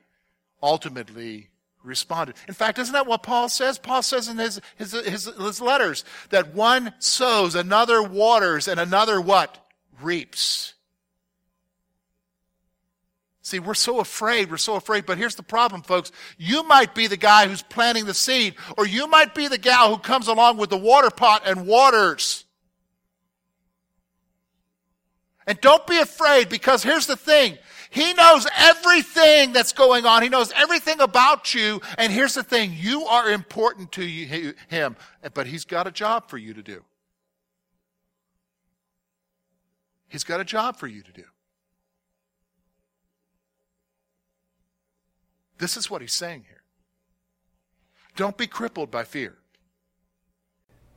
ultimately 0.62 1.49
responded. 1.84 2.36
In 2.47 2.53
fact, 2.53 2.79
isn't 2.79 2.93
that 2.93 3.08
what 3.08 3.23
Paul 3.23 3.49
says? 3.49 3.77
Paul 3.79 4.03
says 4.03 4.27
in 4.27 4.38
his, 4.38 4.62
his, 4.75 4.91
his, 4.91 5.25
his 5.25 5.62
letters 5.62 6.05
that 6.29 6.53
one 6.53 6.93
sows, 6.99 7.55
another 7.55 8.01
waters, 8.01 8.67
and 8.67 8.79
another 8.79 9.19
what? 9.19 9.60
reaps. 10.01 10.74
See, 13.45 13.60
we're 13.60 13.75
so 13.75 13.99
afraid, 13.99 14.49
we're 14.49 14.58
so 14.58 14.73
afraid, 14.73 15.05
but 15.05 15.19
here's 15.19 15.36
the 15.36 15.43
problem, 15.43 15.84
folks. 15.84 16.12
You 16.36 16.63
might 16.63 16.95
be 16.95 17.05
the 17.05 17.15
guy 17.15 17.47
who's 17.47 17.62
planting 17.62 18.05
the 18.05 18.13
seed, 18.15 18.55
or 18.75 18.88
you 18.88 19.05
might 19.05 19.36
be 19.36 19.47
the 19.47 19.60
gal 19.60 19.93
who 19.93 19.99
comes 19.99 20.27
along 20.27 20.58
with 20.58 20.71
the 20.71 20.77
water 20.77 21.12
pot 21.12 21.43
and 21.45 21.67
waters. 21.67 22.43
And 25.45 25.62
don't 25.62 25.86
be 25.86 25.99
afraid, 25.99 26.49
because 26.49 26.81
here's 26.81 27.05
the 27.05 27.15
thing. 27.15 27.60
He 27.91 28.13
knows 28.13 28.47
everything 28.58 29.53
that's 29.53 29.73
going 29.73 30.08
on. 30.08 30.23
He 30.23 30.29
knows 30.29 30.51
everything 30.55 30.99
about 30.99 31.53
you. 31.53 31.81
And 31.99 32.12
here's 32.12 32.34
the 32.34 32.41
thing. 32.41 32.75
You 32.75 33.05
are 33.05 33.29
important 33.29 33.91
to 33.91 34.03
you, 34.03 34.55
him, 34.69 34.95
but 35.36 35.45
he's 35.45 35.65
got 35.65 35.86
a 35.86 35.91
job 35.91 36.31
for 36.31 36.39
you 36.39 36.55
to 36.55 36.63
do. 36.63 36.84
He's 40.08 40.23
got 40.23 40.39
a 40.39 40.45
job 40.45 40.77
for 40.77 40.88
you 40.88 41.03
to 41.03 41.12
do. 41.12 41.25
This 45.58 45.78
is 45.78 45.89
what 45.89 46.02
he's 46.02 46.13
saying 46.13 46.46
here. 46.48 46.63
Don't 48.18 48.38
be 48.38 48.48
crippled 48.48 48.91
by 48.91 49.04
fear. 49.04 49.38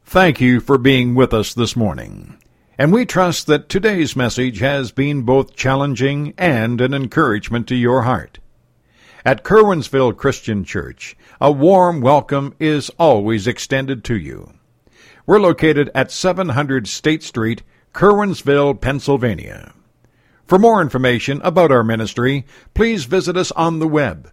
Thank 0.04 0.40
you 0.40 0.60
for 0.60 0.78
being 0.78 1.14
with 1.14 1.32
us 1.32 1.54
this 1.54 1.76
morning. 1.76 2.38
And 2.76 2.92
we 2.92 3.04
trust 3.06 3.46
that 3.46 3.68
today's 3.68 4.16
message 4.16 4.58
has 4.58 4.90
been 4.90 5.22
both 5.22 5.54
challenging 5.54 6.34
and 6.36 6.80
an 6.80 6.92
encouragement 6.92 7.68
to 7.68 7.76
your 7.76 8.02
heart. 8.02 8.38
At 9.24 9.44
Curwensville 9.44 10.16
Christian 10.16 10.64
Church, 10.64 11.16
a 11.40 11.52
warm 11.52 12.00
welcome 12.00 12.54
is 12.58 12.90
always 12.98 13.46
extended 13.46 14.02
to 14.04 14.16
you. 14.16 14.54
We're 15.26 15.40
located 15.40 15.90
at 15.94 16.10
700 16.10 16.88
State 16.88 17.22
Street, 17.22 17.62
Curwensville, 17.92 18.80
Pennsylvania. 18.80 19.72
For 20.46 20.58
more 20.58 20.80
information 20.80 21.40
about 21.42 21.70
our 21.70 21.84
ministry, 21.84 22.46
please 22.74 23.04
visit 23.04 23.36
us 23.36 23.52
on 23.52 23.78
the 23.78 23.88
web 23.88 24.32